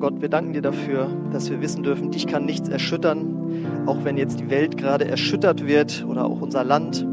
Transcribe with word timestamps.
Gott, 0.00 0.20
wir 0.20 0.28
danken 0.28 0.52
dir 0.52 0.62
dafür, 0.62 1.08
dass 1.32 1.50
wir 1.50 1.60
wissen 1.60 1.82
dürfen, 1.82 2.12
dich 2.12 2.28
kann 2.28 2.44
nichts 2.44 2.68
erschüttern, 2.68 3.84
auch 3.86 4.04
wenn 4.04 4.16
jetzt 4.16 4.38
die 4.38 4.48
Welt 4.48 4.76
gerade 4.76 5.06
erschüttert 5.06 5.66
wird 5.66 6.04
oder 6.08 6.24
auch 6.26 6.40
unser 6.40 6.62
Land. 6.62 7.04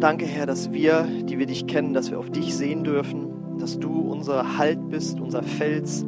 Danke, 0.00 0.26
Herr, 0.26 0.44
dass 0.44 0.72
wir, 0.72 1.06
die 1.24 1.38
wir 1.38 1.46
dich 1.46 1.68
kennen, 1.68 1.94
dass 1.94 2.10
wir 2.10 2.18
auf 2.18 2.30
dich 2.30 2.56
sehen 2.56 2.82
dürfen, 2.82 3.58
dass 3.58 3.78
du 3.78 4.00
unser 4.00 4.58
Halt 4.58 4.90
bist, 4.90 5.20
unser 5.20 5.44
Fels. 5.44 6.04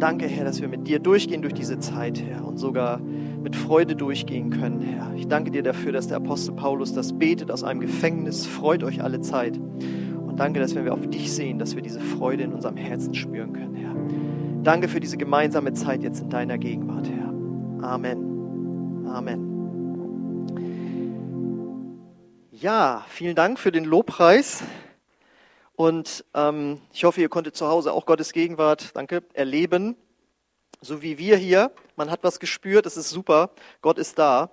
Danke, 0.00 0.26
Herr, 0.26 0.44
dass 0.44 0.60
wir 0.60 0.68
mit 0.68 0.88
dir 0.88 0.98
durchgehen 0.98 1.42
durch 1.42 1.54
diese 1.54 1.78
Zeit, 1.78 2.20
Herr, 2.20 2.44
und 2.44 2.58
sogar 2.58 3.00
mit 3.00 3.54
Freude 3.54 3.94
durchgehen 3.94 4.50
können, 4.50 4.80
Herr. 4.80 5.12
Ich 5.16 5.28
danke 5.28 5.52
dir 5.52 5.62
dafür, 5.62 5.92
dass 5.92 6.08
der 6.08 6.16
Apostel 6.16 6.54
Paulus 6.54 6.92
das 6.92 7.12
betet 7.12 7.50
aus 7.52 7.62
einem 7.62 7.80
Gefängnis. 7.80 8.44
Freut 8.44 8.82
euch 8.82 9.02
alle 9.02 9.20
Zeit. 9.20 9.58
Und 9.58 10.40
danke, 10.40 10.58
dass 10.58 10.74
wenn 10.74 10.84
wir 10.84 10.94
auf 10.94 11.06
dich 11.08 11.32
sehen, 11.32 11.60
dass 11.60 11.76
wir 11.76 11.82
diese 11.82 12.00
Freude 12.00 12.42
in 12.42 12.52
unserem 12.52 12.76
Herzen 12.76 13.14
spüren 13.14 13.52
können, 13.52 13.74
Herr. 13.76 13.94
Danke 14.64 14.88
für 14.88 15.00
diese 15.00 15.16
gemeinsame 15.16 15.72
Zeit 15.72 16.02
jetzt 16.02 16.20
in 16.20 16.30
deiner 16.30 16.58
Gegenwart, 16.58 17.08
Herr. 17.08 17.28
Amen. 17.88 19.06
Amen. 19.06 19.48
Ja, 22.50 23.04
vielen 23.08 23.36
Dank 23.36 23.58
für 23.58 23.70
den 23.70 23.84
Lobpreis. 23.84 24.64
Und 25.76 26.24
ähm, 26.34 26.80
ich 26.92 27.04
hoffe, 27.04 27.20
ihr 27.20 27.28
konntet 27.28 27.56
zu 27.56 27.68
Hause 27.68 27.92
auch 27.92 28.04
Gottes 28.04 28.32
Gegenwart, 28.32 28.96
danke, 28.96 29.22
erleben. 29.32 29.96
So 30.80 31.02
wie 31.02 31.18
wir 31.18 31.36
hier. 31.36 31.70
Man 31.94 32.10
hat 32.10 32.24
was 32.24 32.40
gespürt, 32.40 32.84
es 32.84 32.96
ist 32.96 33.10
super. 33.10 33.50
Gott 33.80 33.96
ist 33.96 34.18
da. 34.18 34.50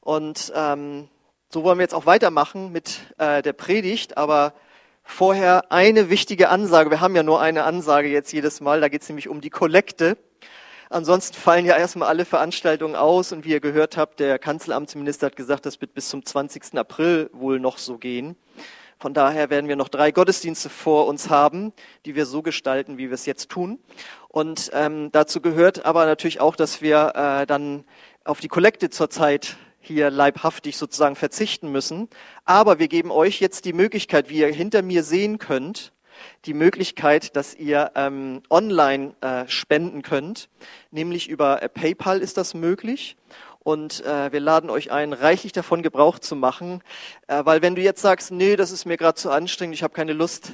Und 0.00 0.52
ähm, 0.54 1.08
so 1.48 1.64
wollen 1.64 1.78
wir 1.78 1.82
jetzt 1.82 1.94
auch 1.94 2.06
weitermachen 2.06 2.70
mit 2.70 3.00
äh, 3.18 3.42
der 3.42 3.52
Predigt. 3.52 4.16
Aber 4.16 4.54
vorher 5.10 5.70
eine 5.72 6.08
wichtige 6.08 6.48
Ansage. 6.48 6.90
Wir 6.90 7.00
haben 7.00 7.16
ja 7.16 7.22
nur 7.22 7.40
eine 7.40 7.64
Ansage 7.64 8.08
jetzt 8.08 8.32
jedes 8.32 8.60
Mal. 8.60 8.80
Da 8.80 8.88
geht 8.88 9.02
es 9.02 9.08
nämlich 9.08 9.28
um 9.28 9.40
die 9.40 9.50
Kollekte. 9.50 10.16
Ansonsten 10.88 11.36
fallen 11.36 11.66
ja 11.66 11.76
erstmal 11.76 12.08
alle 12.08 12.24
Veranstaltungen 12.24 12.96
aus 12.96 13.32
und 13.32 13.44
wie 13.44 13.50
ihr 13.50 13.60
gehört 13.60 13.96
habt, 13.96 14.18
der 14.18 14.38
Kanzleramtsminister 14.38 15.26
hat 15.26 15.36
gesagt, 15.36 15.66
das 15.66 15.80
wird 15.80 15.94
bis 15.94 16.08
zum 16.08 16.24
20. 16.24 16.76
April 16.76 17.30
wohl 17.32 17.60
noch 17.60 17.78
so 17.78 17.98
gehen. 17.98 18.36
Von 18.98 19.14
daher 19.14 19.50
werden 19.50 19.68
wir 19.68 19.76
noch 19.76 19.88
drei 19.88 20.10
Gottesdienste 20.10 20.68
vor 20.68 21.06
uns 21.06 21.30
haben, 21.30 21.72
die 22.06 22.14
wir 22.14 22.26
so 22.26 22.42
gestalten, 22.42 22.98
wie 22.98 23.08
wir 23.08 23.14
es 23.14 23.24
jetzt 23.24 23.48
tun. 23.48 23.78
Und 24.28 24.70
ähm, 24.74 25.10
dazu 25.12 25.40
gehört 25.40 25.84
aber 25.84 26.06
natürlich 26.06 26.40
auch, 26.40 26.56
dass 26.56 26.82
wir 26.82 27.12
äh, 27.14 27.46
dann 27.46 27.84
auf 28.24 28.40
die 28.40 28.48
Kollekte 28.48 28.90
zurzeit 28.90 29.56
hier 29.80 30.10
leibhaftig 30.10 30.76
sozusagen 30.76 31.16
verzichten 31.16 31.72
müssen. 31.72 32.08
Aber 32.44 32.78
wir 32.78 32.88
geben 32.88 33.10
euch 33.10 33.40
jetzt 33.40 33.64
die 33.64 33.72
Möglichkeit, 33.72 34.28
wie 34.28 34.38
ihr 34.38 34.52
hinter 34.52 34.82
mir 34.82 35.02
sehen 35.02 35.38
könnt, 35.38 35.92
die 36.44 36.54
Möglichkeit, 36.54 37.34
dass 37.36 37.54
ihr 37.54 37.92
ähm, 37.94 38.42
online 38.50 39.14
äh, 39.20 39.48
spenden 39.48 40.02
könnt, 40.02 40.48
nämlich 40.90 41.28
über 41.28 41.62
äh, 41.62 41.68
PayPal 41.68 42.20
ist 42.20 42.36
das 42.36 42.54
möglich. 42.54 43.16
Und 43.62 44.04
äh, 44.06 44.32
wir 44.32 44.40
laden 44.40 44.70
euch 44.70 44.90
ein, 44.90 45.12
reichlich 45.12 45.52
davon 45.52 45.82
Gebrauch 45.82 46.18
zu 46.18 46.34
machen, 46.34 46.82
äh, 47.26 47.44
weil 47.44 47.60
wenn 47.60 47.74
du 47.74 47.82
jetzt 47.82 48.00
sagst, 48.00 48.30
nee, 48.30 48.56
das 48.56 48.70
ist 48.70 48.86
mir 48.86 48.96
gerade 48.96 49.16
zu 49.16 49.30
anstrengend, 49.30 49.74
ich 49.74 49.82
habe 49.82 49.92
keine 49.92 50.14
Lust, 50.14 50.52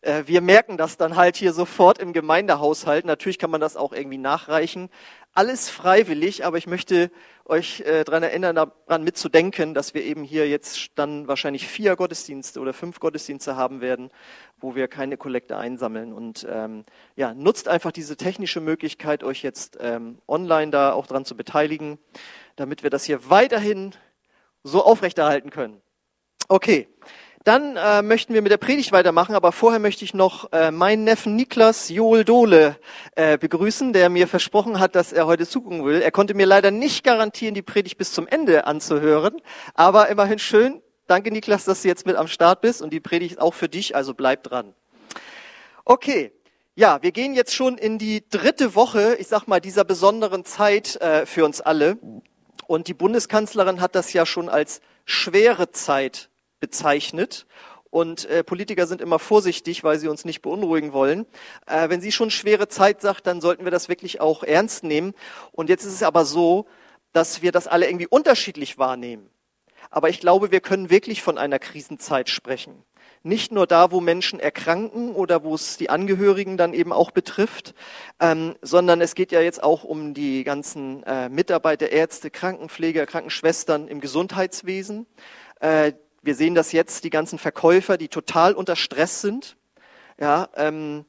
äh, 0.00 0.24
wir 0.26 0.40
merken 0.40 0.76
das 0.76 0.96
dann 0.96 1.16
halt 1.16 1.36
hier 1.36 1.52
sofort 1.52 1.98
im 1.98 2.12
Gemeindehaushalt. 2.12 3.04
Natürlich 3.04 3.38
kann 3.38 3.50
man 3.50 3.60
das 3.60 3.76
auch 3.76 3.92
irgendwie 3.92 4.18
nachreichen. 4.18 4.90
Alles 5.34 5.70
freiwillig, 5.70 6.44
aber 6.44 6.58
ich 6.58 6.66
möchte 6.66 7.10
euch 7.48 7.80
äh, 7.80 8.04
daran 8.04 8.22
erinnern, 8.22 8.54
daran 8.54 9.02
mitzudenken, 9.02 9.74
dass 9.74 9.94
wir 9.94 10.04
eben 10.04 10.22
hier 10.22 10.48
jetzt 10.48 10.90
dann 10.96 11.26
wahrscheinlich 11.26 11.66
vier 11.66 11.96
Gottesdienste 11.96 12.60
oder 12.60 12.72
fünf 12.72 13.00
Gottesdienste 13.00 13.56
haben 13.56 13.80
werden, 13.80 14.10
wo 14.58 14.74
wir 14.74 14.86
keine 14.88 15.16
Kollekte 15.16 15.56
einsammeln. 15.56 16.12
Und 16.12 16.46
ähm, 16.48 16.84
ja, 17.16 17.34
nutzt 17.34 17.68
einfach 17.68 17.92
diese 17.92 18.16
technische 18.16 18.60
Möglichkeit, 18.60 19.24
euch 19.24 19.42
jetzt 19.42 19.78
ähm, 19.80 20.18
online 20.28 20.70
da 20.70 20.92
auch 20.92 21.06
dran 21.06 21.24
zu 21.24 21.36
beteiligen, 21.36 21.98
damit 22.56 22.82
wir 22.82 22.90
das 22.90 23.04
hier 23.04 23.30
weiterhin 23.30 23.94
so 24.62 24.84
aufrechterhalten 24.84 25.50
können. 25.50 25.80
Okay. 26.48 26.88
Dann 27.48 27.78
äh, 27.78 28.02
möchten 28.02 28.34
wir 28.34 28.42
mit 28.42 28.52
der 28.52 28.58
Predigt 28.58 28.92
weitermachen, 28.92 29.34
aber 29.34 29.52
vorher 29.52 29.80
möchte 29.80 30.04
ich 30.04 30.12
noch 30.12 30.52
äh, 30.52 30.70
meinen 30.70 31.04
Neffen 31.04 31.34
Niklas 31.34 31.88
Joel 31.88 32.22
Dohle 32.22 32.76
äh, 33.16 33.38
begrüßen, 33.38 33.94
der 33.94 34.10
mir 34.10 34.28
versprochen 34.28 34.78
hat, 34.78 34.94
dass 34.94 35.14
er 35.14 35.24
heute 35.24 35.46
zugucken 35.46 35.82
will. 35.86 36.02
Er 36.02 36.10
konnte 36.10 36.34
mir 36.34 36.44
leider 36.44 36.70
nicht 36.70 37.04
garantieren, 37.04 37.54
die 37.54 37.62
Predigt 37.62 37.96
bis 37.96 38.12
zum 38.12 38.28
Ende 38.28 38.66
anzuhören, 38.66 39.40
aber 39.72 40.10
immerhin 40.10 40.38
schön. 40.38 40.82
Danke, 41.06 41.30
Niklas, 41.30 41.64
dass 41.64 41.80
du 41.80 41.88
jetzt 41.88 42.04
mit 42.04 42.16
am 42.16 42.28
Start 42.28 42.60
bist 42.60 42.82
und 42.82 42.92
die 42.92 43.00
Predigt 43.00 43.40
auch 43.40 43.54
für 43.54 43.70
dich, 43.70 43.96
also 43.96 44.12
bleib 44.12 44.42
dran. 44.42 44.74
Okay, 45.86 46.32
ja, 46.74 47.00
wir 47.00 47.12
gehen 47.12 47.32
jetzt 47.32 47.54
schon 47.54 47.78
in 47.78 47.96
die 47.96 48.28
dritte 48.28 48.74
Woche, 48.74 49.16
ich 49.18 49.28
sag 49.28 49.46
mal, 49.46 49.62
dieser 49.62 49.84
besonderen 49.84 50.44
Zeit 50.44 50.96
äh, 50.96 51.24
für 51.24 51.46
uns 51.46 51.62
alle. 51.62 51.96
Und 52.66 52.88
die 52.88 52.94
Bundeskanzlerin 52.94 53.80
hat 53.80 53.94
das 53.94 54.12
ja 54.12 54.26
schon 54.26 54.50
als 54.50 54.82
schwere 55.06 55.70
Zeit 55.70 56.28
bezeichnet. 56.60 57.46
Und 57.90 58.26
äh, 58.26 58.44
Politiker 58.44 58.86
sind 58.86 59.00
immer 59.00 59.18
vorsichtig, 59.18 59.82
weil 59.82 59.98
sie 59.98 60.08
uns 60.08 60.24
nicht 60.24 60.42
beunruhigen 60.42 60.92
wollen. 60.92 61.26
Äh, 61.66 61.88
wenn 61.88 62.00
sie 62.00 62.12
schon 62.12 62.30
schwere 62.30 62.68
Zeit 62.68 63.00
sagt, 63.00 63.26
dann 63.26 63.40
sollten 63.40 63.64
wir 63.64 63.70
das 63.70 63.88
wirklich 63.88 64.20
auch 64.20 64.42
ernst 64.42 64.84
nehmen. 64.84 65.14
Und 65.52 65.70
jetzt 65.70 65.84
ist 65.84 65.94
es 65.94 66.02
aber 66.02 66.24
so, 66.24 66.66
dass 67.12 67.40
wir 67.40 67.52
das 67.52 67.66
alle 67.66 67.86
irgendwie 67.88 68.06
unterschiedlich 68.06 68.78
wahrnehmen. 68.78 69.30
Aber 69.90 70.10
ich 70.10 70.20
glaube, 70.20 70.50
wir 70.50 70.60
können 70.60 70.90
wirklich 70.90 71.22
von 71.22 71.38
einer 71.38 71.58
Krisenzeit 71.58 72.28
sprechen. 72.28 72.84
Nicht 73.22 73.52
nur 73.52 73.66
da, 73.66 73.90
wo 73.90 74.00
Menschen 74.00 74.38
erkranken 74.38 75.14
oder 75.14 75.42
wo 75.42 75.54
es 75.54 75.76
die 75.76 75.90
Angehörigen 75.90 76.56
dann 76.56 76.74
eben 76.74 76.92
auch 76.92 77.10
betrifft, 77.10 77.74
ähm, 78.20 78.54
sondern 78.62 79.00
es 79.00 79.14
geht 79.14 79.32
ja 79.32 79.40
jetzt 79.40 79.62
auch 79.62 79.82
um 79.82 80.14
die 80.14 80.44
ganzen 80.44 81.02
äh, 81.04 81.28
Mitarbeiter, 81.28 81.90
Ärzte, 81.90 82.30
Krankenpfleger, 82.30 83.06
Krankenschwestern 83.06 83.88
im 83.88 84.00
Gesundheitswesen. 84.00 85.06
Wir 86.22 86.34
sehen 86.34 86.54
das 86.54 86.72
jetzt, 86.72 87.04
die 87.04 87.10
ganzen 87.10 87.38
Verkäufer, 87.38 87.96
die 87.96 88.08
total 88.08 88.54
unter 88.54 88.76
Stress 88.76 89.20
sind. 89.20 89.56
Ja, 90.20 90.48
ähm, 90.56 91.04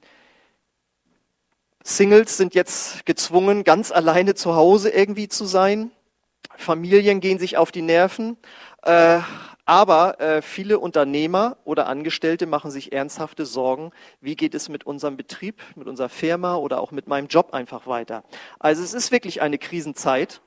Singles 1.83 2.37
sind 2.37 2.53
jetzt 2.53 3.05
gezwungen, 3.05 3.63
ganz 3.63 3.91
alleine 3.91 4.35
zu 4.35 4.55
Hause 4.55 4.89
irgendwie 4.89 5.27
zu 5.27 5.45
sein. 5.45 5.91
Familien 6.57 7.19
gehen 7.19 7.39
sich 7.39 7.57
auf 7.57 7.71
die 7.71 7.81
Nerven. 7.81 8.37
Äh, 8.83 9.19
aber 9.65 10.19
äh, 10.19 10.41
viele 10.41 10.79
Unternehmer 10.79 11.57
oder 11.63 11.85
Angestellte 11.85 12.47
machen 12.47 12.71
sich 12.71 12.91
ernsthafte 12.91 13.45
Sorgen, 13.45 13.91
wie 14.19 14.35
geht 14.35 14.55
es 14.55 14.67
mit 14.67 14.85
unserem 14.85 15.15
Betrieb, 15.15 15.61
mit 15.75 15.87
unserer 15.87 16.09
Firma 16.09 16.55
oder 16.55 16.81
auch 16.81 16.91
mit 16.91 17.07
meinem 17.07 17.27
Job 17.27 17.53
einfach 17.53 17.85
weiter. 17.85 18.23
Also 18.57 18.83
es 18.83 18.95
ist 18.95 19.11
wirklich 19.11 19.43
eine 19.43 19.59
Krisenzeit. 19.59 20.41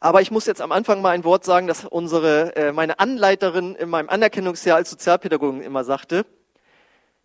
Aber 0.00 0.22
ich 0.22 0.30
muss 0.30 0.46
jetzt 0.46 0.62
am 0.62 0.72
Anfang 0.72 1.02
mal 1.02 1.10
ein 1.10 1.24
Wort 1.24 1.44
sagen, 1.44 1.66
das 1.66 1.84
unsere, 1.84 2.56
äh, 2.56 2.72
meine 2.72 2.98
Anleiterin 2.98 3.74
in 3.74 3.90
meinem 3.90 4.08
Anerkennungsjahr 4.08 4.76
als 4.76 4.88
Sozialpädagogin 4.90 5.60
immer 5.60 5.84
sagte. 5.84 6.24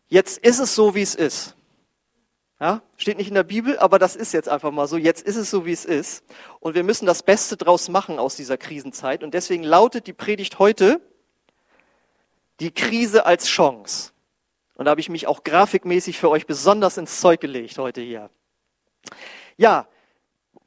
Jetzt 0.07 0.37
ist 0.39 0.59
es 0.59 0.75
so, 0.75 0.93
wie 0.93 1.01
es 1.01 1.15
ist. 1.15 1.55
Ja, 2.59 2.81
steht 2.97 3.17
nicht 3.17 3.29
in 3.29 3.33
der 3.33 3.43
Bibel, 3.43 3.79
aber 3.79 3.97
das 3.97 4.15
ist 4.15 4.33
jetzt 4.33 4.49
einfach 4.49 4.71
mal 4.71 4.87
so. 4.87 4.97
Jetzt 4.97 5.25
ist 5.25 5.37
es 5.37 5.49
so, 5.49 5.65
wie 5.65 5.71
es 5.71 5.85
ist. 5.85 6.23
Und 6.59 6.75
wir 6.75 6.83
müssen 6.83 7.05
das 7.05 7.23
Beste 7.23 7.57
draus 7.57 7.89
machen 7.89 8.19
aus 8.19 8.35
dieser 8.35 8.57
Krisenzeit. 8.57 9.23
Und 9.23 9.33
deswegen 9.33 9.63
lautet 9.63 10.07
die 10.07 10.13
Predigt 10.13 10.59
heute, 10.59 11.01
die 12.59 12.71
Krise 12.71 13.25
als 13.25 13.47
Chance. 13.47 14.11
Und 14.75 14.85
da 14.85 14.91
habe 14.91 15.01
ich 15.01 15.09
mich 15.09 15.27
auch 15.27 15.43
grafikmäßig 15.43 16.17
für 16.17 16.29
euch 16.29 16.45
besonders 16.45 16.97
ins 16.97 17.21
Zeug 17.21 17.39
gelegt 17.39 17.77
heute 17.77 18.01
hier. 18.01 18.29
Ja, 19.57 19.87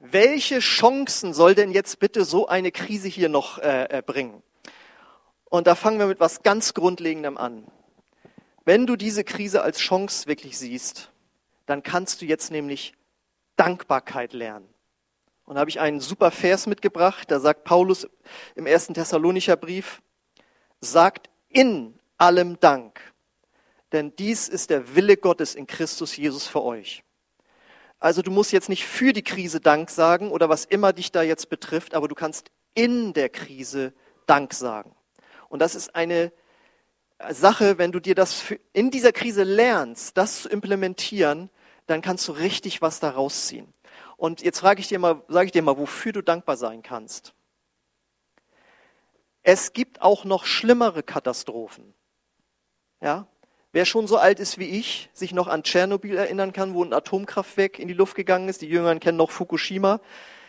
welche 0.01 0.61
Chancen 0.61 1.35
soll 1.35 1.55
denn 1.55 1.73
jetzt 1.73 1.99
bitte 1.99 2.25
so 2.25 2.47
eine 2.47 2.71
Krise 2.71 3.09
hier 3.09 3.29
noch 3.29 3.59
äh, 3.59 3.99
äh, 3.99 4.03
bringen? 4.03 4.43
Und 5.45 5.67
da 5.67 5.75
fangen 5.75 5.99
wir 5.99 6.07
mit 6.07 6.21
was 6.21 6.43
ganz 6.43 6.75
Grundlegendem 6.75 7.37
an. 7.37 7.67
Wenn 8.65 8.87
du 8.87 8.97
diese 8.97 9.25
Krise 9.25 9.63
als 9.63 9.79
Chance 9.79 10.27
wirklich 10.27 10.59
siehst, 10.59 11.11
dann 11.67 11.83
kannst 11.83 12.21
du 12.21 12.27
jetzt 12.27 12.51
nämlich 12.51 12.93
Dankbarkeit 13.57 14.33
lernen. 14.33 14.69
Und 15.45 15.55
da 15.55 15.61
habe 15.61 15.71
ich 15.71 15.81
einen 15.81 16.01
super 16.01 16.31
Vers 16.31 16.67
mitgebracht, 16.67 17.31
da 17.31 17.41
sagt 17.41 17.65
Paulus 17.65 18.07
im 18.55 18.67
ersten 18.67 18.93
Thessalonicher 18.93 19.57
Brief, 19.57 20.03
sagt 20.81 21.31
in 21.49 21.99
allem 22.19 22.61
Dank, 22.61 23.01
denn 23.93 24.15
dies 24.17 24.49
ist 24.49 24.69
der 24.69 24.95
Wille 24.95 25.17
Gottes 25.17 25.55
in 25.55 25.67
Christus 25.67 26.17
Jesus 26.17 26.47
für 26.47 26.63
euch. 26.63 27.03
Also 27.99 28.23
du 28.23 28.31
musst 28.31 28.53
jetzt 28.53 28.69
nicht 28.69 28.87
für 28.87 29.13
die 29.13 29.25
Krise 29.25 29.61
Dank 29.61 29.91
sagen 29.91 30.31
oder 30.31 30.49
was 30.49 30.65
immer 30.65 30.93
dich 30.93 31.11
da 31.11 31.23
jetzt 31.23 31.49
betrifft, 31.49 31.95
aber 31.95 32.09
du 32.09 32.15
kannst 32.15 32.51
in 32.75 33.13
der 33.13 33.29
Krise 33.29 33.93
Dank 34.27 34.55
sagen. 34.55 34.95
Und 35.49 35.61
das 35.61 35.75
ist 35.75 35.95
eine 35.95 36.33
Sache, 37.31 37.79
wenn 37.79 37.91
du 37.91 38.01
dir 38.01 38.15
das 38.15 38.55
in 38.73 38.91
dieser 38.91 39.13
Krise 39.13 39.43
lernst, 39.43 40.17
das 40.17 40.43
zu 40.43 40.49
implementieren, 40.49 41.51
dann 41.87 42.03
kannst 42.03 42.29
du 42.29 42.33
richtig 42.33 42.81
was 42.83 43.01
daraus 43.01 43.47
ziehen. 43.47 43.73
Und 44.17 44.43
jetzt 44.43 44.61
frage 44.61 44.81
ich 44.81 44.89
dir 44.89 44.99
mal, 44.99 45.23
sage 45.29 45.47
ich 45.47 45.53
dir 45.53 45.63
mal, 45.63 45.79
wofür 45.79 46.13
du 46.13 46.23
dankbar 46.23 46.57
sein 46.57 46.83
kannst. 46.83 47.35
Es 49.43 49.73
gibt 49.73 50.03
auch 50.03 50.25
noch 50.25 50.45
schlimmere 50.45 51.03
Katastrophen. 51.03 51.95
Ja? 53.01 53.27
Wer 53.79 53.85
schon 53.85 54.09
so 54.09 54.17
alt 54.17 54.41
ist 54.41 54.59
wie 54.59 54.65
ich, 54.65 55.09
sich 55.13 55.33
noch 55.33 55.47
an 55.47 55.63
Tschernobyl 55.63 56.17
erinnern 56.17 56.53
kann, 56.53 56.75
wo 56.75 56.83
ein 56.83 56.93
Atomkraftwerk 56.93 57.79
in 57.79 57.87
die 57.87 57.95
Luft 57.95 58.17
gegangen 58.17 58.49
ist, 58.49 58.61
die 58.61 58.67
Jüngeren 58.67 58.99
kennen 58.99 59.19
noch 59.19 59.31
Fukushima, 59.31 60.01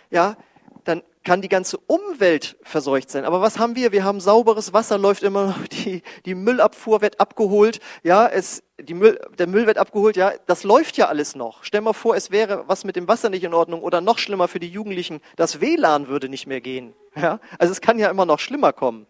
ja, 0.09 0.35
dann 0.83 1.03
kann 1.23 1.43
die 1.43 1.47
ganze 1.47 1.77
Umwelt 1.77 2.57
verseucht 2.63 3.11
sein. 3.11 3.25
Aber 3.25 3.39
was 3.39 3.59
haben 3.59 3.75
wir? 3.75 3.91
Wir 3.91 4.03
haben 4.03 4.19
sauberes 4.19 4.73
Wasser, 4.73 4.97
läuft 4.97 5.21
immer 5.21 5.45
noch, 5.49 5.67
die, 5.67 6.01
die 6.25 6.33
Müllabfuhr 6.33 7.03
wird 7.03 7.19
abgeholt, 7.19 7.79
ja, 8.01 8.25
es, 8.25 8.63
die 8.81 8.95
Müll, 8.95 9.21
der 9.37 9.45
Müll 9.45 9.67
wird 9.67 9.77
abgeholt, 9.77 10.17
ja, 10.17 10.31
das 10.47 10.63
läuft 10.63 10.97
ja 10.97 11.07
alles 11.07 11.35
noch. 11.35 11.63
Stell 11.63 11.81
mal 11.81 11.93
vor, 11.93 12.15
es 12.15 12.31
wäre 12.31 12.63
was 12.65 12.83
mit 12.83 12.95
dem 12.95 13.07
Wasser 13.07 13.29
nicht 13.29 13.43
in 13.43 13.53
Ordnung 13.53 13.83
oder 13.83 14.01
noch 14.01 14.17
schlimmer 14.17 14.47
für 14.47 14.59
die 14.59 14.69
Jugendlichen, 14.69 15.21
das 15.35 15.61
WLAN 15.61 16.07
würde 16.07 16.29
nicht 16.29 16.47
mehr 16.47 16.61
gehen, 16.61 16.95
ja. 17.15 17.39
Also 17.59 17.73
es 17.73 17.81
kann 17.81 17.99
ja 17.99 18.09
immer 18.09 18.25
noch 18.25 18.39
schlimmer 18.39 18.73
kommen, 18.73 19.05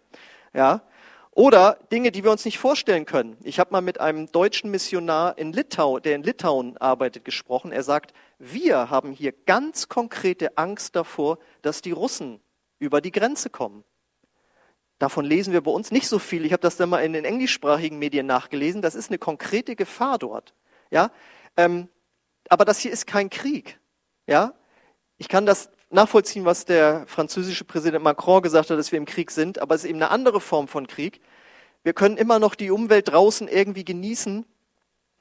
ja. 0.53 0.81
Oder 1.39 1.77
Dinge, 1.89 2.11
die 2.11 2.25
wir 2.25 2.31
uns 2.31 2.43
nicht 2.43 2.59
vorstellen 2.59 3.05
können. 3.05 3.37
Ich 3.45 3.61
habe 3.61 3.71
mal 3.71 3.79
mit 3.79 4.01
einem 4.01 4.29
deutschen 4.29 4.71
Missionar 4.71 5.37
in 5.37 5.53
Litau, 5.53 5.99
der 5.99 6.15
in 6.15 6.23
Litauen 6.23 6.75
arbeitet, 6.75 7.23
gesprochen. 7.23 7.71
Er 7.71 7.83
sagt, 7.83 8.11
wir 8.39 8.89
haben 8.89 9.13
hier 9.13 9.31
ganz 9.45 9.87
konkrete 9.87 10.57
Angst 10.57 10.97
davor, 10.97 11.39
dass 11.61 11.81
die 11.81 11.93
Russen 11.93 12.41
über 12.77 12.99
die 12.99 13.13
Grenze 13.13 13.49
kommen. 13.49 13.85
Davon 14.97 15.23
lesen 15.23 15.53
wir 15.53 15.61
bei 15.61 15.71
uns 15.71 15.91
nicht 15.91 16.09
so 16.09 16.19
viel. 16.19 16.43
Ich 16.43 16.51
habe 16.51 16.59
das 16.59 16.75
dann 16.75 16.89
mal 16.89 17.05
in 17.05 17.13
den 17.13 17.23
englischsprachigen 17.23 17.97
Medien 17.97 18.25
nachgelesen. 18.25 18.81
Das 18.81 18.93
ist 18.93 19.09
eine 19.09 19.17
konkrete 19.17 19.77
Gefahr 19.77 20.17
dort. 20.17 20.53
Ja, 20.91 21.09
ähm, 21.55 21.87
aber 22.49 22.65
das 22.65 22.79
hier 22.79 22.91
ist 22.91 23.07
kein 23.07 23.29
Krieg. 23.29 23.79
Ja, 24.27 24.55
ich 25.17 25.29
kann 25.29 25.45
das 25.45 25.69
nachvollziehen, 25.89 26.45
was 26.45 26.65
der 26.65 27.05
französische 27.07 27.65
Präsident 27.65 28.03
Macron 28.03 28.41
gesagt 28.41 28.69
hat, 28.69 28.77
dass 28.77 28.91
wir 28.91 28.97
im 28.97 29.05
Krieg 29.05 29.31
sind, 29.31 29.59
aber 29.59 29.75
es 29.75 29.83
ist 29.83 29.89
eben 29.89 29.99
eine 29.99 30.11
andere 30.11 30.39
Form 30.39 30.67
von 30.67 30.87
Krieg. 30.87 31.21
Wir 31.83 31.93
können 31.93 32.17
immer 32.17 32.39
noch 32.39 32.55
die 32.55 32.71
Umwelt 32.71 33.09
draußen 33.09 33.47
irgendwie 33.47 33.85
genießen, 33.85 34.45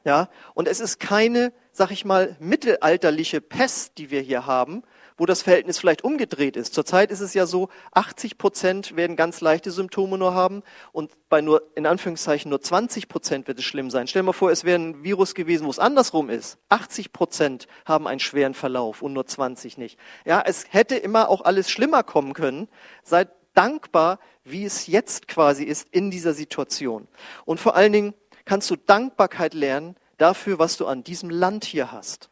ja, 0.04 0.28
und 0.54 0.68
es 0.68 0.80
ist 0.80 1.00
keine, 1.00 1.52
sag 1.72 1.90
ich 1.90 2.04
mal, 2.04 2.36
mittelalterliche 2.40 3.40
Pest, 3.40 3.98
die 3.98 4.10
wir 4.10 4.20
hier 4.20 4.46
haben, 4.46 4.82
wo 5.18 5.26
das 5.26 5.42
Verhältnis 5.42 5.78
vielleicht 5.78 6.04
umgedreht 6.04 6.56
ist. 6.56 6.72
Zurzeit 6.72 7.10
ist 7.10 7.20
es 7.20 7.34
ja 7.34 7.44
so, 7.44 7.68
80 7.92 8.38
Prozent 8.38 8.96
werden 8.96 9.16
ganz 9.16 9.40
leichte 9.40 9.72
Symptome 9.72 10.16
nur 10.16 10.32
haben 10.32 10.62
und 10.92 11.10
bei 11.28 11.40
nur, 11.40 11.62
in 11.74 11.84
Anführungszeichen, 11.84 12.48
nur 12.48 12.62
20 12.62 13.08
Prozent 13.08 13.48
wird 13.48 13.58
es 13.58 13.64
schlimm 13.64 13.90
sein. 13.90 14.06
Stell 14.06 14.22
dir 14.22 14.26
mal 14.26 14.32
vor, 14.32 14.52
es 14.52 14.64
wäre 14.64 14.78
ein 14.78 15.02
Virus 15.02 15.34
gewesen, 15.34 15.66
wo 15.66 15.70
es 15.70 15.80
andersrum 15.80 16.30
ist. 16.30 16.58
80 16.68 17.12
Prozent 17.12 17.66
haben 17.84 18.06
einen 18.06 18.20
schweren 18.20 18.54
Verlauf 18.54 19.02
und 19.02 19.12
nur 19.12 19.26
20 19.26 19.76
nicht. 19.76 19.98
Ja, 20.24 20.40
es 20.46 20.66
hätte 20.70 20.94
immer 20.94 21.28
auch 21.28 21.42
alles 21.42 21.70
schlimmer 21.70 22.04
kommen 22.04 22.32
können. 22.32 22.68
Seid 23.02 23.28
dankbar, 23.58 24.20
wie 24.44 24.64
es 24.64 24.86
jetzt 24.86 25.26
quasi 25.26 25.64
ist 25.64 25.88
in 25.90 26.12
dieser 26.12 26.32
Situation. 26.32 27.08
Und 27.44 27.58
vor 27.58 27.74
allen 27.74 27.92
Dingen 27.92 28.14
kannst 28.44 28.70
du 28.70 28.76
Dankbarkeit 28.76 29.52
lernen 29.52 29.96
dafür, 30.16 30.60
was 30.60 30.76
du 30.76 30.86
an 30.86 31.02
diesem 31.02 31.28
Land 31.28 31.64
hier 31.64 31.90
hast. 31.90 32.30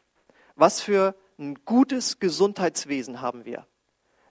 Was 0.55 0.79
für 0.79 1.15
ein 1.37 1.55
gutes 1.65 2.19
Gesundheitswesen 2.19 3.21
haben 3.21 3.43
wir. 3.43 3.67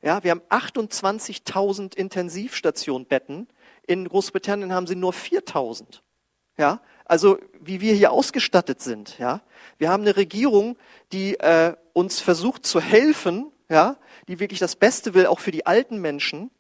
Ja, 0.01 0.25
wir 0.25 0.31
haben 0.31 0.43
28.000 0.49 1.95
Intensivstationbetten. 1.97 3.49
In 3.87 4.09
Großbritannien 4.09 4.73
haben 4.73 4.87
sie 4.87 4.97
nur 4.97 5.13
4.000. 5.13 6.01
Ja, 6.57 6.81
also 7.05 7.39
wie 7.61 7.83
wir 7.83 7.93
hier 7.93 8.11
ausgestattet 8.11 8.81
sind. 8.81 9.19
Ja, 9.19 9.43
wir 9.77 9.91
haben 9.91 10.03
eine 10.03 10.17
Regierung, 10.17 10.79
die 11.13 11.35
äh, 11.35 11.75
uns 11.93 12.21
versucht 12.21 12.65
zu 12.65 12.81
helfen. 12.81 13.53
Ja, 13.69 13.97
die 14.29 14.41
wirklich 14.41 14.61
das 14.61 14.77
Beste 14.77 15.13
will, 15.13 15.27
auch 15.27 15.41
für 15.41 15.51
die 15.51 15.67
alten 15.67 16.01
Menschen. 16.01 16.51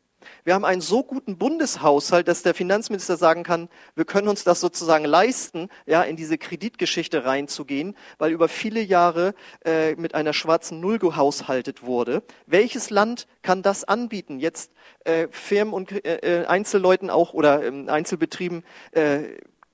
Wir 0.44 0.54
haben 0.54 0.64
einen 0.64 0.80
so 0.80 1.02
guten 1.02 1.38
Bundeshaushalt, 1.38 2.28
dass 2.28 2.42
der 2.42 2.54
Finanzminister 2.54 3.16
sagen 3.16 3.42
kann, 3.42 3.68
wir 3.94 4.04
können 4.04 4.28
uns 4.28 4.44
das 4.44 4.60
sozusagen 4.60 5.04
leisten, 5.04 5.68
ja, 5.86 6.02
in 6.02 6.16
diese 6.16 6.38
Kreditgeschichte 6.38 7.24
reinzugehen, 7.24 7.96
weil 8.18 8.32
über 8.32 8.48
viele 8.48 8.80
Jahre 8.80 9.34
äh, 9.64 9.94
mit 9.96 10.14
einer 10.14 10.32
schwarzen 10.32 10.80
Null 10.80 10.98
gehaushaltet 10.98 11.82
wurde. 11.82 12.22
Welches 12.46 12.90
Land 12.90 13.26
kann 13.42 13.62
das 13.62 13.84
anbieten? 13.84 14.38
Jetzt 14.38 14.72
äh, 15.04 15.28
Firmen 15.30 15.74
und 15.74 15.92
äh, 15.92 16.42
äh 16.42 16.46
Einzelleuten 16.46 17.10
auch 17.10 17.34
oder 17.34 17.62
äh, 17.62 17.88
Einzelbetrieben 17.88 18.64
äh, 18.92 19.24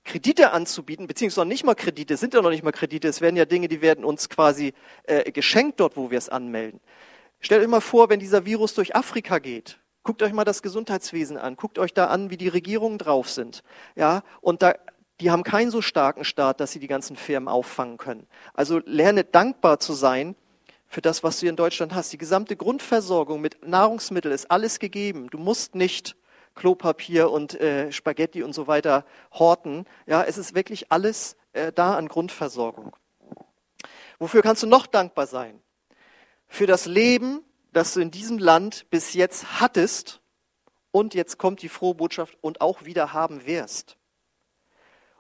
Kredite 0.04 0.52
anzubieten, 0.52 1.06
beziehungsweise 1.06 1.46
nicht 1.46 1.64
mal 1.64 1.74
Kredite, 1.74 2.16
sind 2.16 2.34
ja 2.34 2.42
noch 2.42 2.50
nicht 2.50 2.64
mal 2.64 2.72
Kredite, 2.72 3.08
es 3.08 3.20
werden 3.20 3.36
ja 3.36 3.44
Dinge, 3.44 3.68
die 3.68 3.82
werden 3.82 4.04
uns 4.04 4.28
quasi 4.28 4.74
äh, 5.04 5.30
geschenkt 5.30 5.80
dort, 5.80 5.96
wo 5.96 6.10
wir 6.10 6.18
es 6.18 6.28
anmelden. 6.28 6.80
Stellt 7.40 7.62
euch 7.62 7.68
mal 7.68 7.80
vor, 7.80 8.08
wenn 8.08 8.20
dieser 8.20 8.44
Virus 8.44 8.74
durch 8.74 8.94
Afrika 8.94 9.38
geht, 9.38 9.78
Guckt 10.04 10.22
euch 10.22 10.32
mal 10.32 10.44
das 10.44 10.62
Gesundheitswesen 10.62 11.36
an. 11.36 11.56
Guckt 11.56 11.78
euch 11.78 11.94
da 11.94 12.06
an, 12.06 12.30
wie 12.30 12.36
die 12.36 12.48
Regierungen 12.48 12.98
drauf 12.98 13.30
sind. 13.30 13.62
Ja, 13.94 14.22
und 14.40 14.62
da, 14.62 14.74
die 15.20 15.30
haben 15.30 15.44
keinen 15.44 15.70
so 15.70 15.80
starken 15.80 16.24
Staat, 16.24 16.60
dass 16.60 16.72
sie 16.72 16.80
die 16.80 16.88
ganzen 16.88 17.16
Firmen 17.16 17.48
auffangen 17.48 17.98
können. 17.98 18.26
Also 18.54 18.80
lerne 18.84 19.22
dankbar 19.24 19.78
zu 19.78 19.92
sein 19.92 20.34
für 20.88 21.00
das, 21.00 21.22
was 21.22 21.40
du 21.40 21.46
in 21.46 21.56
Deutschland 21.56 21.94
hast. 21.94 22.12
Die 22.12 22.18
gesamte 22.18 22.56
Grundversorgung 22.56 23.40
mit 23.40 23.66
Nahrungsmitteln 23.66 24.34
ist 24.34 24.50
alles 24.50 24.80
gegeben. 24.80 25.28
Du 25.30 25.38
musst 25.38 25.74
nicht 25.74 26.16
Klopapier 26.54 27.30
und 27.30 27.58
äh, 27.60 27.92
Spaghetti 27.92 28.42
und 28.42 28.54
so 28.54 28.66
weiter 28.66 29.06
horten. 29.32 29.86
Ja, 30.06 30.24
es 30.24 30.36
ist 30.36 30.54
wirklich 30.54 30.90
alles 30.90 31.36
äh, 31.52 31.72
da 31.72 31.96
an 31.96 32.08
Grundversorgung. 32.08 32.94
Wofür 34.18 34.42
kannst 34.42 34.62
du 34.62 34.66
noch 34.66 34.86
dankbar 34.86 35.26
sein? 35.26 35.60
Für 36.46 36.66
das 36.66 36.86
Leben, 36.86 37.42
das 37.72 37.94
du 37.94 38.00
in 38.00 38.10
diesem 38.10 38.38
Land 38.38 38.88
bis 38.90 39.14
jetzt 39.14 39.60
hattest 39.60 40.20
und 40.90 41.14
jetzt 41.14 41.38
kommt 41.38 41.62
die 41.62 41.68
frohe 41.68 41.94
Botschaft 41.94 42.36
und 42.40 42.60
auch 42.60 42.84
wieder 42.84 43.12
haben 43.12 43.46
wirst. 43.46 43.96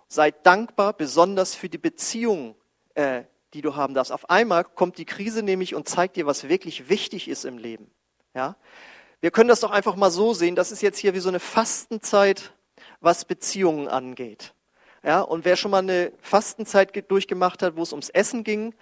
Sei 0.08 0.30
dankbar, 0.30 0.92
besonders 0.92 1.54
für 1.54 1.68
die 1.68 1.78
Beziehung, 1.78 2.54
äh, 2.94 3.24
die 3.54 3.62
du 3.62 3.74
haben 3.74 3.94
darfst. 3.94 4.12
Auf 4.12 4.28
einmal 4.30 4.64
kommt 4.64 4.98
die 4.98 5.06
Krise 5.06 5.42
nämlich 5.42 5.74
und 5.74 5.88
zeigt 5.88 6.16
dir, 6.16 6.26
was 6.26 6.48
wirklich 6.48 6.88
wichtig 6.88 7.28
ist 7.28 7.44
im 7.44 7.58
Leben. 7.58 7.90
Ja? 8.34 8.56
Wir 9.20 9.30
können 9.30 9.48
das 9.48 9.60
doch 9.60 9.70
einfach 9.70 9.96
mal 9.96 10.10
so 10.10 10.34
sehen. 10.34 10.54
Das 10.54 10.72
ist 10.72 10.82
jetzt 10.82 10.98
hier 10.98 11.14
wie 11.14 11.20
so 11.20 11.28
eine 11.28 11.40
Fastenzeit, 11.40 12.52
was 13.00 13.24
Beziehungen 13.24 13.88
angeht. 13.88 14.54
Ja, 15.02 15.20
und 15.20 15.44
wer 15.44 15.56
schon 15.56 15.70
mal 15.72 15.78
eine 15.78 16.12
Fastenzeit 16.20 16.92
durchgemacht 17.10 17.62
hat, 17.62 17.76
wo 17.76 17.82
es 17.82 17.92
ums 17.92 18.08
Essen 18.08 18.44
ging, 18.44 18.74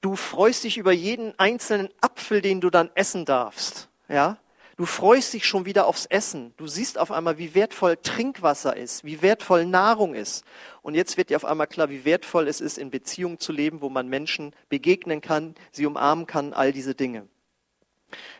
Du 0.00 0.14
freust 0.14 0.64
dich 0.64 0.78
über 0.78 0.92
jeden 0.92 1.36
einzelnen 1.38 1.88
Apfel, 2.00 2.40
den 2.40 2.60
du 2.60 2.70
dann 2.70 2.90
essen 2.94 3.24
darfst. 3.24 3.88
Ja? 4.08 4.38
Du 4.76 4.86
freust 4.86 5.34
dich 5.34 5.44
schon 5.44 5.64
wieder 5.64 5.88
aufs 5.88 6.06
Essen. 6.06 6.54
Du 6.56 6.68
siehst 6.68 6.98
auf 6.98 7.10
einmal, 7.10 7.36
wie 7.38 7.56
wertvoll 7.56 7.96
Trinkwasser 7.96 8.76
ist, 8.76 9.02
wie 9.02 9.22
wertvoll 9.22 9.66
Nahrung 9.66 10.14
ist. 10.14 10.44
Und 10.82 10.94
jetzt 10.94 11.16
wird 11.16 11.30
dir 11.30 11.36
auf 11.36 11.44
einmal 11.44 11.66
klar, 11.66 11.90
wie 11.90 12.04
wertvoll 12.04 12.46
es 12.46 12.60
ist, 12.60 12.78
in 12.78 12.90
Beziehungen 12.90 13.40
zu 13.40 13.50
leben, 13.50 13.80
wo 13.80 13.88
man 13.88 14.06
Menschen 14.06 14.54
begegnen 14.68 15.20
kann, 15.20 15.56
sie 15.72 15.84
umarmen 15.84 16.26
kann, 16.26 16.52
all 16.52 16.70
diese 16.70 16.94
Dinge. 16.94 17.26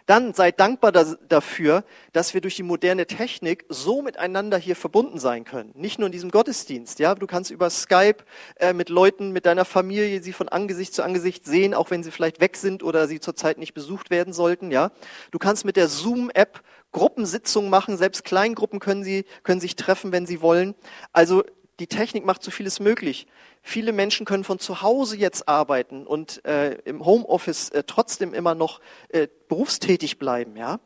Dann 0.07 0.33
sei 0.33 0.53
dankbar 0.53 0.93
dafür, 0.93 1.85
dass 2.13 2.33
wir 2.33 2.41
durch 2.41 2.57
die 2.57 2.63
moderne 2.63 3.07
Technik 3.07 3.67
so 3.69 4.03
miteinander 4.03 4.57
hier 4.57 4.77
verbunden 4.77 5.19
sein 5.19 5.45
können. 5.45 5.73
Nicht 5.75 5.99
nur 5.99 6.07
in 6.07 6.13
diesem 6.13 6.31
Gottesdienst. 6.31 6.99
Ja, 6.99 7.15
du 7.15 7.27
kannst 7.27 7.51
über 7.51 7.69
Skype 7.69 8.25
äh, 8.57 8.73
mit 8.73 8.89
Leuten, 8.89 9.33
mit 9.33 9.45
deiner 9.45 9.65
Familie, 9.65 10.23
sie 10.23 10.33
von 10.33 10.49
Angesicht 10.49 10.95
zu 10.95 11.03
Angesicht 11.03 11.45
sehen, 11.45 11.75
auch 11.75 11.91
wenn 11.91 12.03
sie 12.03 12.11
vielleicht 12.11 12.41
weg 12.41 12.57
sind 12.57 12.83
oder 12.83 13.07
sie 13.07 13.21
zurzeit 13.21 13.59
nicht 13.59 13.75
besucht 13.75 14.11
werden 14.11 14.33
sollten. 14.33 14.71
Ja, 14.71 14.93
du 15.31 15.39
kannst 15.39 15.65
mit 15.65 15.77
der 15.77 15.89
Zoom-App 15.89 16.63
Gruppensitzungen 16.93 17.69
machen. 17.71 17.99
Selbst 17.99 18.25
Kleingruppen 18.25 18.81
können 18.81 19.05
sie 19.05 19.27
können 19.43 19.61
sich 19.61 19.77
treffen, 19.77 20.13
wenn 20.13 20.27
sie 20.27 20.41
wollen. 20.41 20.75
Also 21.13 21.45
die 21.81 21.87
Technik 21.87 22.25
macht 22.25 22.43
so 22.43 22.51
vieles 22.51 22.81
möglich. 22.81 23.27
Viele 23.63 23.93
Menschen 23.93 24.27
können 24.27 24.45
von 24.45 24.59
zu 24.59 24.83
Hause 24.83 25.17
jetzt 25.17 25.49
arbeiten 25.49 26.07
und 26.07 26.45
äh, 26.45 26.75
im 26.85 27.05
Homeoffice 27.05 27.71
äh, 27.71 27.85
trotzdem 27.87 28.35
immer 28.35 28.55
noch 28.55 28.81
äh, 29.09 29.29
berufstätig 29.49 30.19
bleiben. 30.19 30.57
Ja? 30.57 30.81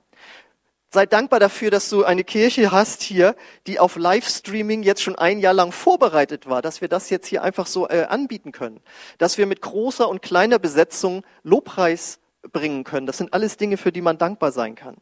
Sei 0.90 1.06
dankbar 1.06 1.40
dafür, 1.40 1.70
dass 1.70 1.88
du 1.88 2.04
eine 2.04 2.22
Kirche 2.22 2.70
hast 2.70 3.02
hier, 3.02 3.34
die 3.66 3.80
auf 3.80 3.96
Livestreaming 3.96 4.82
jetzt 4.82 5.02
schon 5.02 5.16
ein 5.16 5.38
Jahr 5.38 5.54
lang 5.54 5.72
vorbereitet 5.72 6.46
war, 6.46 6.60
dass 6.60 6.82
wir 6.82 6.88
das 6.88 7.08
jetzt 7.08 7.26
hier 7.28 7.42
einfach 7.42 7.66
so 7.66 7.88
äh, 7.88 8.04
anbieten 8.10 8.52
können, 8.52 8.80
dass 9.16 9.38
wir 9.38 9.46
mit 9.46 9.62
großer 9.62 10.06
und 10.06 10.20
kleiner 10.20 10.58
Besetzung 10.58 11.24
Lobpreis 11.44 12.20
bringen 12.52 12.84
können. 12.84 13.06
Das 13.06 13.16
sind 13.16 13.32
alles 13.32 13.56
Dinge, 13.56 13.78
für 13.78 13.90
die 13.90 14.02
man 14.02 14.18
dankbar 14.18 14.52
sein 14.52 14.74
kann. 14.74 14.96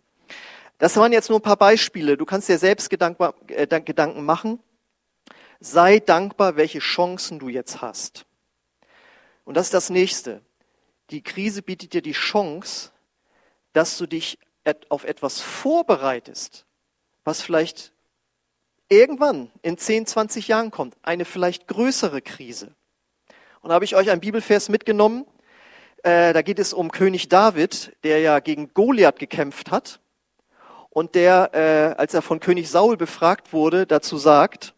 Das 0.79 0.97
waren 0.97 1.13
jetzt 1.13 1.29
nur 1.29 1.41
ein 1.41 1.43
paar 1.43 1.57
Beispiele. 1.57 2.17
Du 2.17 2.25
kannst 2.25 2.49
dir 2.49 2.59
selbst 2.59 2.93
äh, 2.93 3.81
Gedanken 3.85 4.25
machen. 4.25 4.61
Sei 5.61 6.01
dankbar, 6.01 6.57
welche 6.57 6.79
Chancen 6.79 7.39
du 7.39 7.49
jetzt 7.49 7.83
hast. 7.83 8.25
Und 9.45 9.57
das 9.57 9.67
ist 9.67 9.75
das 9.75 9.91
nächste. 9.91 10.41
Die 11.11 11.23
Krise 11.23 11.63
bietet 11.63 11.93
dir 11.93 12.03
die 12.03 12.13
Chance, 12.13 12.91
dass 13.73 13.99
du 13.99 14.07
dich 14.07 14.39
auf 14.89 15.05
etwas 15.05 15.41
vorbereitest, 15.41 16.65
was 17.25 17.43
vielleicht 17.43 17.93
irgendwann 18.89 19.51
in 19.63 19.77
10, 19.77 20.07
20 20.07 20.49
Jahren 20.49 20.71
kommt. 20.71 20.97
Eine 21.03 21.25
vielleicht 21.25 21.67
größere 21.67 22.23
Krise. 22.23 22.75
Und 23.61 23.69
da 23.69 23.75
habe 23.75 23.85
ich 23.85 23.97
euch 23.97 24.11
einen 24.11 24.21
Bibelvers 24.21 24.69
mitgenommen. 24.69 25.27
Äh, 26.03 26.33
da 26.33 26.43
geht 26.43 26.59
es 26.59 26.73
um 26.73 26.91
König 26.91 27.29
David, 27.29 27.97
der 28.03 28.21
ja 28.21 28.41
gegen 28.41 28.73
Goliath 28.73 29.19
gekämpft 29.19 29.71
hat 29.71 30.01
und 30.89 31.15
der, 31.15 31.51
äh, 31.53 32.01
als 32.01 32.15
er 32.15 32.23
von 32.23 32.41
König 32.41 32.71
Saul 32.71 32.97
befragt 32.97 33.53
wurde, 33.53 33.87
dazu 33.87 34.17
sagt, 34.17 34.75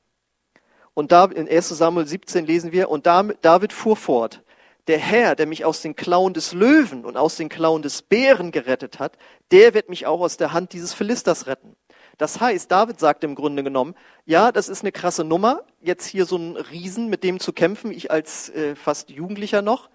Und 0.94 1.12
da 1.12 1.24
in 1.24 1.48
1 1.48 1.68
Samuel 1.70 2.06
17 2.06 2.46
lesen 2.46 2.72
wir, 2.72 2.90
und 2.90 3.06
David 3.06 3.72
fuhr 3.72 3.96
fort, 3.96 4.42
der 4.88 4.98
Herr, 4.98 5.36
der 5.36 5.46
mich 5.46 5.64
aus 5.64 5.80
den 5.80 5.94
Klauen 5.94 6.34
des 6.34 6.52
Löwen 6.52 7.04
und 7.04 7.16
aus 7.16 7.36
den 7.36 7.48
Klauen 7.48 7.82
des 7.82 8.02
Bären 8.02 8.50
gerettet 8.50 8.98
hat, 8.98 9.16
der 9.50 9.74
wird 9.74 9.88
mich 9.88 10.06
auch 10.06 10.20
aus 10.20 10.36
der 10.36 10.52
Hand 10.52 10.72
dieses 10.72 10.92
Philisters 10.92 11.46
retten. 11.46 11.76
Das 12.18 12.40
heißt, 12.40 12.70
David 12.70 13.00
sagt 13.00 13.24
im 13.24 13.34
Grunde 13.34 13.62
genommen, 13.62 13.94
ja, 14.26 14.52
das 14.52 14.68
ist 14.68 14.82
eine 14.82 14.92
krasse 14.92 15.24
Nummer, 15.24 15.64
jetzt 15.80 16.06
hier 16.06 16.26
so 16.26 16.36
einen 16.36 16.56
Riesen 16.56 17.08
mit 17.08 17.24
dem 17.24 17.40
zu 17.40 17.52
kämpfen, 17.52 17.90
ich 17.90 18.10
als 18.10 18.50
äh, 18.50 18.74
fast 18.74 19.10
Jugendlicher 19.10 19.62
noch, 19.62 19.88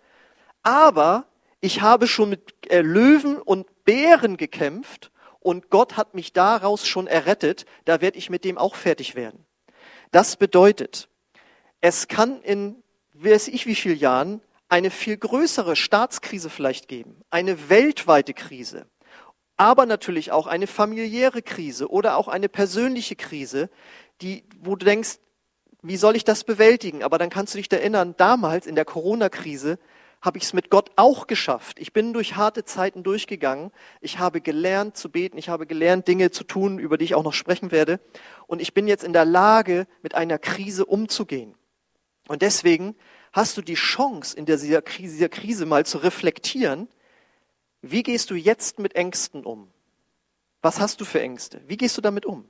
aber 0.63 1.25
ich 1.60 1.82
habe 1.82 2.08
schon 2.08 2.30
mit 2.30 2.54
äh, 2.70 2.82
Löwen 2.82 3.38
und 3.38 3.68
Bären 3.84 4.38
gekämpft 4.38 5.12
und 5.39 5.70
Gott 5.70 5.96
hat 5.96 6.16
mich 6.16 6.34
daraus 6.34 6.88
schon 6.88 7.08
errettet, 7.08 7.66
da 7.86 8.01
werde 8.01 8.18
ich 8.18 8.30
mit 8.30 8.44
dem 8.44 8.58
auch 8.58 8.75
fertig 8.75 9.16
werden. 9.16 9.47
Das 10.11 10.35
bedeutet, 10.37 11.09
es 11.81 12.07
kann 12.07 12.41
in 12.41 12.83
weiß 13.19 13.47
ich 13.47 13.65
wie 13.65 13.75
vielen 13.75 13.97
Jahren 13.97 14.41
eine 14.69 14.91
viel 14.91 15.17
größere 15.17 15.75
Staatskrise 15.75 16.49
vielleicht 16.49 16.87
geben, 16.87 17.21
eine 17.29 17.69
weltweite 17.69 18.33
Krise, 18.33 18.85
aber 19.55 19.85
natürlich 19.85 20.31
auch 20.31 20.45
eine 20.45 20.67
familiäre 20.67 21.41
Krise 21.41 21.89
oder 21.89 22.17
auch 22.17 22.27
eine 22.27 22.49
persönliche 22.49 23.15
Krise, 23.15 23.69
die, 24.21 24.43
wo 24.59 24.75
du 24.75 24.85
denkst, 24.85 25.19
wie 25.81 25.97
soll 25.97 26.15
ich 26.15 26.25
das 26.25 26.43
bewältigen? 26.43 27.03
Aber 27.03 27.17
dann 27.17 27.29
kannst 27.29 27.53
du 27.53 27.57
dich 27.57 27.71
erinnern, 27.71 28.15
damals 28.17 28.67
in 28.67 28.75
der 28.75 28.85
Corona-Krise 28.85 29.79
habe 30.21 30.38
ich 30.38 30.45
es 30.45 30.53
mit 30.53 30.69
Gott 30.69 30.91
auch 30.95 31.27
geschafft. 31.27 31.79
Ich 31.79 31.93
bin 31.93 32.13
durch 32.13 32.36
harte 32.36 32.65
Zeiten 32.65 33.03
durchgegangen. 33.03 33.71
Ich 34.01 34.19
habe 34.19 34.41
gelernt 34.41 34.97
zu 34.97 35.09
beten. 35.12 35.38
Ich 35.38 35.50
habe 35.50 35.67
gelernt, 35.67 36.07
Dinge 36.07 36.31
zu 36.31 36.43
tun, 36.43 36.79
über 36.79 36.97
die 36.97 37.05
ich 37.05 37.15
auch 37.15 37.24
noch 37.24 37.33
sprechen 37.33 37.71
werde. 37.71 38.00
Und 38.47 38.62
ich 38.62 38.74
bin 38.74 38.88
jetzt 38.88 39.03
in 39.03 39.13
der 39.13 39.25
Lage, 39.25 39.88
mit 40.01 40.15
einer 40.15 40.39
Krise 40.39 40.86
umzugehen. 40.86 41.55
Und 42.27 42.41
deswegen 42.41 42.95
hast 43.31 43.57
du 43.57 43.62
die 43.62 43.75
Chance, 43.75 44.36
in 44.36 44.45
dieser 44.45 44.81
Krise, 44.81 45.13
dieser 45.13 45.29
Krise 45.29 45.65
mal 45.65 45.86
zu 45.86 46.00
reflektieren, 46.00 46.88
wie 47.81 48.03
gehst 48.03 48.31
du 48.31 48.36
jetzt 48.36 48.79
mit 48.79 48.95
Ängsten 48.95 49.45
um? 49.45 49.69
Was 50.62 50.79
hast 50.79 51.00
du 51.00 51.05
für 51.05 51.21
Ängste? 51.21 51.62
Wie 51.67 51.77
gehst 51.77 51.95
du 51.97 52.01
damit 52.01 52.25
um? 52.25 52.50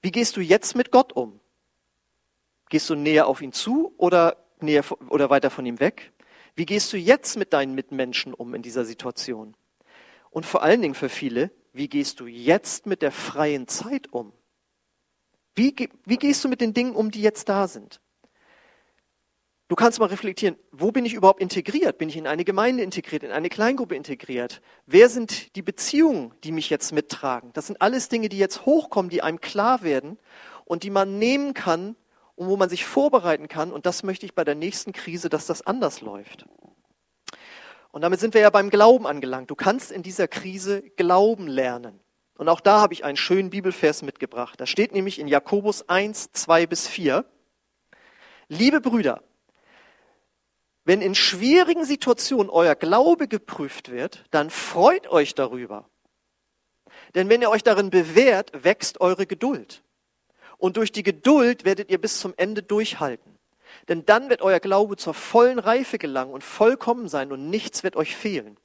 Wie 0.00 0.10
gehst 0.10 0.36
du 0.36 0.40
jetzt 0.40 0.74
mit 0.74 0.90
Gott 0.90 1.12
um? 1.12 1.40
Gehst 2.68 2.88
du 2.90 2.94
näher 2.94 3.26
auf 3.26 3.42
ihn 3.42 3.52
zu 3.52 3.94
oder 3.96 4.45
näher 4.62 4.84
oder 5.08 5.30
weiter 5.30 5.50
von 5.50 5.66
ihm 5.66 5.80
weg? 5.80 6.12
Wie 6.54 6.66
gehst 6.66 6.92
du 6.92 6.96
jetzt 6.96 7.36
mit 7.36 7.52
deinen 7.52 7.74
Mitmenschen 7.74 8.32
um 8.32 8.54
in 8.54 8.62
dieser 8.62 8.84
Situation? 8.84 9.56
Und 10.30 10.46
vor 10.46 10.62
allen 10.62 10.82
Dingen 10.82 10.94
für 10.94 11.08
viele, 11.08 11.50
wie 11.72 11.88
gehst 11.88 12.20
du 12.20 12.26
jetzt 12.26 12.86
mit 12.86 13.02
der 13.02 13.12
freien 13.12 13.68
Zeit 13.68 14.12
um? 14.12 14.32
Wie, 15.54 15.74
wie 16.04 16.16
gehst 16.16 16.44
du 16.44 16.48
mit 16.48 16.60
den 16.60 16.74
Dingen 16.74 16.94
um, 16.94 17.10
die 17.10 17.22
jetzt 17.22 17.48
da 17.48 17.68
sind? 17.68 18.00
Du 19.68 19.74
kannst 19.74 19.98
mal 19.98 20.06
reflektieren, 20.06 20.56
wo 20.70 20.92
bin 20.92 21.04
ich 21.04 21.14
überhaupt 21.14 21.40
integriert? 21.40 21.98
Bin 21.98 22.08
ich 22.08 22.16
in 22.16 22.28
eine 22.28 22.44
Gemeinde 22.44 22.84
integriert, 22.84 23.24
in 23.24 23.32
eine 23.32 23.48
Kleingruppe 23.48 23.96
integriert? 23.96 24.62
Wer 24.86 25.08
sind 25.08 25.56
die 25.56 25.62
Beziehungen, 25.62 26.32
die 26.44 26.52
mich 26.52 26.70
jetzt 26.70 26.92
mittragen? 26.92 27.52
Das 27.52 27.66
sind 27.66 27.82
alles 27.82 28.08
Dinge, 28.08 28.28
die 28.28 28.38
jetzt 28.38 28.64
hochkommen, 28.64 29.10
die 29.10 29.22
einem 29.22 29.40
klar 29.40 29.82
werden 29.82 30.18
und 30.66 30.84
die 30.84 30.90
man 30.90 31.18
nehmen 31.18 31.52
kann 31.52 31.96
und 32.36 32.48
wo 32.48 32.56
man 32.56 32.68
sich 32.68 32.84
vorbereiten 32.84 33.48
kann. 33.48 33.72
Und 33.72 33.86
das 33.86 34.02
möchte 34.02 34.24
ich 34.26 34.34
bei 34.34 34.44
der 34.44 34.54
nächsten 34.54 34.92
Krise, 34.92 35.28
dass 35.28 35.46
das 35.46 35.66
anders 35.66 36.00
läuft. 36.00 36.46
Und 37.90 38.02
damit 38.02 38.20
sind 38.20 38.34
wir 38.34 38.42
ja 38.42 38.50
beim 38.50 38.70
Glauben 38.70 39.06
angelangt. 39.06 39.50
Du 39.50 39.54
kannst 39.54 39.90
in 39.90 40.02
dieser 40.02 40.28
Krise 40.28 40.82
Glauben 40.96 41.48
lernen. 41.48 41.98
Und 42.36 42.48
auch 42.50 42.60
da 42.60 42.80
habe 42.80 42.92
ich 42.92 43.04
einen 43.04 43.16
schönen 43.16 43.48
Bibelvers 43.48 44.02
mitgebracht. 44.02 44.60
Da 44.60 44.66
steht 44.66 44.92
nämlich 44.92 45.18
in 45.18 45.26
Jakobus 45.26 45.88
1, 45.88 46.32
2 46.32 46.66
bis 46.66 46.86
4. 46.86 47.24
Liebe 48.48 48.82
Brüder, 48.82 49.22
wenn 50.84 51.00
in 51.00 51.14
schwierigen 51.14 51.84
Situationen 51.84 52.50
euer 52.50 52.74
Glaube 52.74 53.26
geprüft 53.26 53.90
wird, 53.90 54.24
dann 54.30 54.50
freut 54.50 55.08
euch 55.08 55.34
darüber. 55.34 55.88
Denn 57.14 57.28
wenn 57.28 57.40
ihr 57.40 57.50
euch 57.50 57.64
darin 57.64 57.90
bewährt, 57.90 58.52
wächst 58.62 59.00
eure 59.00 59.26
Geduld. 59.26 59.82
Und 60.58 60.76
durch 60.76 60.92
die 60.92 61.02
Geduld 61.02 61.64
werdet 61.64 61.90
ihr 61.90 62.00
bis 62.00 62.18
zum 62.18 62.34
Ende 62.36 62.62
durchhalten. 62.62 63.36
Denn 63.88 64.04
dann 64.06 64.30
wird 64.30 64.42
euer 64.42 64.60
Glaube 64.60 64.96
zur 64.96 65.14
vollen 65.14 65.58
Reife 65.58 65.98
gelangen 65.98 66.32
und 66.32 66.42
vollkommen 66.42 67.08
sein 67.08 67.30
und 67.32 67.50
nichts 67.50 67.82
wird 67.82 67.96
euch 67.96 68.16
fehlen. 68.16 68.56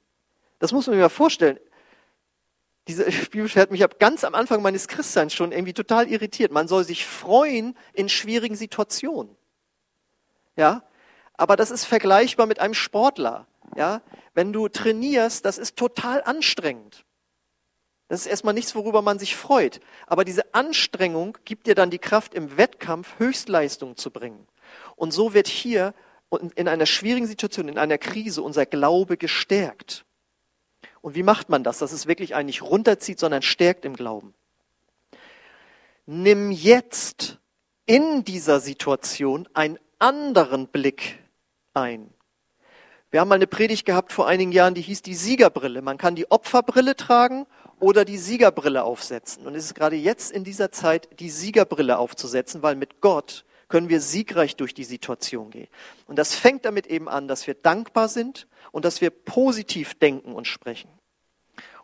Das 0.58 0.72
muss 0.72 0.86
man 0.86 0.94
sich 0.94 1.02
mal 1.02 1.08
vorstellen. 1.08 1.58
Diese 2.88 3.04
Bibelstelle 3.30 3.62
hat 3.62 3.70
mich 3.70 3.84
ab 3.84 3.98
ganz 3.98 4.24
am 4.24 4.34
Anfang 4.34 4.62
meines 4.62 4.88
Christseins 4.88 5.34
schon 5.34 5.52
irgendwie 5.52 5.74
total 5.74 6.08
irritiert. 6.08 6.52
Man 6.52 6.68
soll 6.68 6.84
sich 6.84 7.06
freuen 7.06 7.76
in 7.92 8.08
schwierigen 8.08 8.56
Situationen. 8.56 9.36
Ja? 10.56 10.82
Aber 11.34 11.56
das 11.56 11.70
ist 11.70 11.84
vergleichbar 11.84 12.46
mit 12.46 12.60
einem 12.60 12.74
Sportler. 12.74 13.46
Ja? 13.76 14.02
Wenn 14.34 14.52
du 14.52 14.68
trainierst, 14.68 15.44
das 15.44 15.58
ist 15.58 15.76
total 15.76 16.22
anstrengend. 16.22 17.04
Das 18.12 18.20
ist 18.20 18.26
erstmal 18.26 18.52
nichts, 18.52 18.74
worüber 18.74 19.00
man 19.00 19.18
sich 19.18 19.36
freut. 19.36 19.80
Aber 20.06 20.26
diese 20.26 20.52
Anstrengung 20.52 21.38
gibt 21.46 21.66
dir 21.66 21.74
dann 21.74 21.88
die 21.88 21.98
Kraft, 21.98 22.34
im 22.34 22.58
Wettkampf 22.58 23.18
Höchstleistungen 23.18 23.96
zu 23.96 24.10
bringen. 24.10 24.46
Und 24.96 25.12
so 25.12 25.32
wird 25.32 25.48
hier 25.48 25.94
in 26.54 26.68
einer 26.68 26.84
schwierigen 26.84 27.26
Situation, 27.26 27.68
in 27.68 27.78
einer 27.78 27.96
Krise 27.96 28.42
unser 28.42 28.66
Glaube 28.66 29.16
gestärkt. 29.16 30.04
Und 31.00 31.14
wie 31.14 31.22
macht 31.22 31.48
man 31.48 31.64
das, 31.64 31.78
dass 31.78 31.92
es 31.92 32.06
wirklich 32.06 32.34
einen 32.34 32.48
nicht 32.48 32.60
runterzieht, 32.60 33.18
sondern 33.18 33.40
stärkt 33.40 33.86
im 33.86 33.96
Glauben? 33.96 34.34
Nimm 36.04 36.50
jetzt 36.50 37.38
in 37.86 38.24
dieser 38.24 38.60
Situation 38.60 39.48
einen 39.54 39.78
anderen 39.98 40.66
Blick 40.66 41.18
ein. 41.72 42.12
Wir 43.10 43.20
haben 43.20 43.28
mal 43.28 43.36
eine 43.36 43.46
Predigt 43.46 43.86
gehabt 43.86 44.12
vor 44.12 44.26
einigen 44.26 44.52
Jahren, 44.52 44.74
die 44.74 44.82
hieß 44.82 45.00
die 45.00 45.14
Siegerbrille. 45.14 45.80
Man 45.80 45.96
kann 45.96 46.14
die 46.14 46.30
Opferbrille 46.30 46.94
tragen 46.94 47.46
oder 47.82 48.04
die 48.04 48.16
Siegerbrille 48.16 48.84
aufsetzen. 48.84 49.44
Und 49.44 49.56
es 49.56 49.64
ist 49.64 49.74
gerade 49.74 49.96
jetzt 49.96 50.30
in 50.30 50.44
dieser 50.44 50.70
Zeit, 50.70 51.08
die 51.18 51.30
Siegerbrille 51.30 51.98
aufzusetzen, 51.98 52.62
weil 52.62 52.76
mit 52.76 53.00
Gott 53.00 53.44
können 53.68 53.88
wir 53.88 54.00
siegreich 54.00 54.54
durch 54.54 54.72
die 54.72 54.84
Situation 54.84 55.50
gehen. 55.50 55.66
Und 56.06 56.16
das 56.16 56.32
fängt 56.36 56.64
damit 56.64 56.86
eben 56.86 57.08
an, 57.08 57.26
dass 57.26 57.48
wir 57.48 57.54
dankbar 57.54 58.08
sind 58.08 58.46
und 58.70 58.84
dass 58.84 59.00
wir 59.00 59.10
positiv 59.10 59.94
denken 59.94 60.32
und 60.32 60.46
sprechen. 60.46 60.90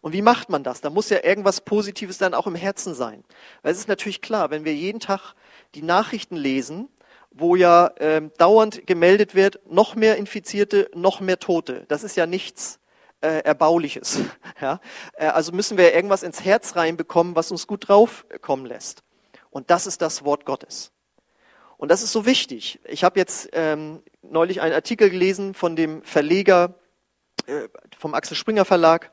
Und 0.00 0.12
wie 0.12 0.22
macht 0.22 0.50
man 0.50 0.62
das? 0.62 0.80
Da 0.80 0.88
muss 0.88 1.10
ja 1.10 1.24
irgendwas 1.24 1.62
Positives 1.62 2.16
dann 2.18 2.32
auch 2.32 2.46
im 2.46 2.54
Herzen 2.54 2.94
sein. 2.94 3.24
Weil 3.62 3.72
es 3.72 3.78
ist 3.78 3.88
natürlich 3.88 4.20
klar, 4.20 4.50
wenn 4.50 4.64
wir 4.64 4.74
jeden 4.76 5.00
Tag 5.00 5.34
die 5.74 5.82
Nachrichten 5.82 6.36
lesen, 6.36 6.88
wo 7.32 7.56
ja 7.56 7.88
äh, 7.96 8.22
dauernd 8.38 8.86
gemeldet 8.86 9.34
wird, 9.34 9.58
noch 9.68 9.96
mehr 9.96 10.16
Infizierte, 10.16 10.88
noch 10.94 11.18
mehr 11.18 11.40
Tote. 11.40 11.86
Das 11.88 12.04
ist 12.04 12.16
ja 12.16 12.26
nichts 12.26 12.78
äh, 13.20 13.40
Erbauliches. 13.40 14.20
Ja? 14.60 14.80
Äh, 15.12 15.26
also 15.26 15.52
müssen 15.52 15.78
wir 15.78 15.94
irgendwas 15.94 16.24
ins 16.24 16.44
Herz 16.44 16.74
reinbekommen, 16.74 17.36
was 17.36 17.52
uns 17.52 17.68
gut 17.68 17.88
draufkommen 17.88 18.66
lässt. 18.66 19.04
Und 19.50 19.70
das 19.70 19.86
ist 19.86 20.02
das 20.02 20.24
Wort 20.24 20.44
Gottes. 20.44 20.90
Und 21.76 21.90
das 21.92 22.02
ist 22.02 22.10
so 22.10 22.26
wichtig. 22.26 22.80
Ich 22.84 23.04
habe 23.04 23.20
jetzt 23.20 23.50
ähm, 23.52 24.02
neulich 24.22 24.60
einen 24.60 24.74
Artikel 24.74 25.10
gelesen 25.10 25.54
von 25.54 25.76
dem 25.76 26.02
Verleger 26.02 26.74
äh, 27.46 27.68
vom 27.96 28.14
Axel 28.14 28.36
Springer 28.36 28.64
Verlag 28.64 29.12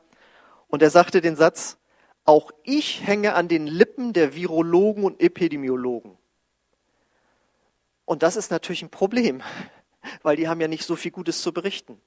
und 0.68 0.82
er 0.82 0.90
sagte 0.90 1.22
den 1.22 1.36
Satz, 1.36 1.78
auch 2.26 2.52
ich 2.64 3.06
hänge 3.06 3.36
an 3.36 3.48
den 3.48 3.68
Lippen 3.68 4.14
der 4.14 4.34
Virologen 4.34 5.04
und 5.04 5.22
Epidemiologen. 5.22 6.18
Und 8.04 8.24
das 8.24 8.36
ist 8.36 8.50
natürlich 8.50 8.82
ein 8.82 8.90
Problem, 8.90 9.44
weil 10.24 10.36
die 10.36 10.48
haben 10.48 10.60
ja 10.60 10.68
nicht 10.68 10.86
so 10.86 10.96
viel 10.96 11.12
Gutes 11.12 11.42
zu 11.42 11.54
berichten. 11.54 12.02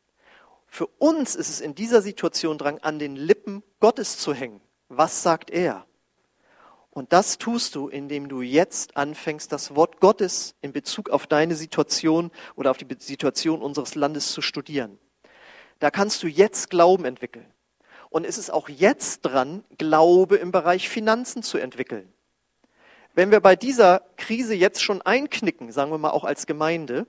Für 0.69 0.87
uns 0.87 1.35
ist 1.35 1.49
es 1.49 1.61
in 1.61 1.75
dieser 1.75 2.03
Situation 2.03 2.59
dran, 2.59 2.79
an 2.83 2.99
den 2.99 3.17
Lippen 3.17 3.63
Gottes 3.81 4.19
zu 4.19 4.35
hängen. 4.35 4.61
Was 4.89 5.23
sagt 5.23 5.51
er? 5.51 5.87
Und 6.91 7.13
das 7.13 7.39
tust 7.39 7.75
du, 7.75 7.89
indem 7.89 8.29
du 8.29 8.43
jetzt 8.43 8.97
anfängst, 8.97 9.53
das 9.53 9.75
Wort 9.77 10.01
Gottes 10.01 10.55
in 10.63 10.73
Bezug 10.73 11.11
auf 11.11 11.27
deine 11.27 11.55
Situation 11.55 12.31
oder 12.57 12.71
auf 12.71 12.79
die 12.79 12.87
Situation 12.99 13.63
unseres 13.63 13.95
Landes 13.95 14.33
zu 14.33 14.43
studieren. 14.43 14.99
Da 15.79 15.91
kannst 15.91 16.23
du 16.23 16.27
jetzt 16.27 16.71
Glauben 16.71 17.05
entwickeln. 17.05 17.47
Und 18.11 18.25
es 18.25 18.39
ist 18.39 18.51
auch 18.51 18.69
jetzt 18.69 19.21
dran, 19.23 19.65
Glaube 19.77 20.37
im 20.37 20.51
Bereich 20.51 20.89
Finanzen 20.89 21.43
zu 21.43 21.59
entwickeln. 21.59 22.13
Wenn 23.15 23.31
wir 23.31 23.41
bei 23.41 23.57
dieser 23.57 24.03
Krise 24.17 24.55
jetzt 24.55 24.83
schon 24.83 25.03
einknicken, 25.03 25.73
sagen 25.73 25.91
wir 25.91 25.99
mal 25.99 26.11
auch 26.11 26.25
als 26.25 26.47
Gemeinde, 26.47 27.07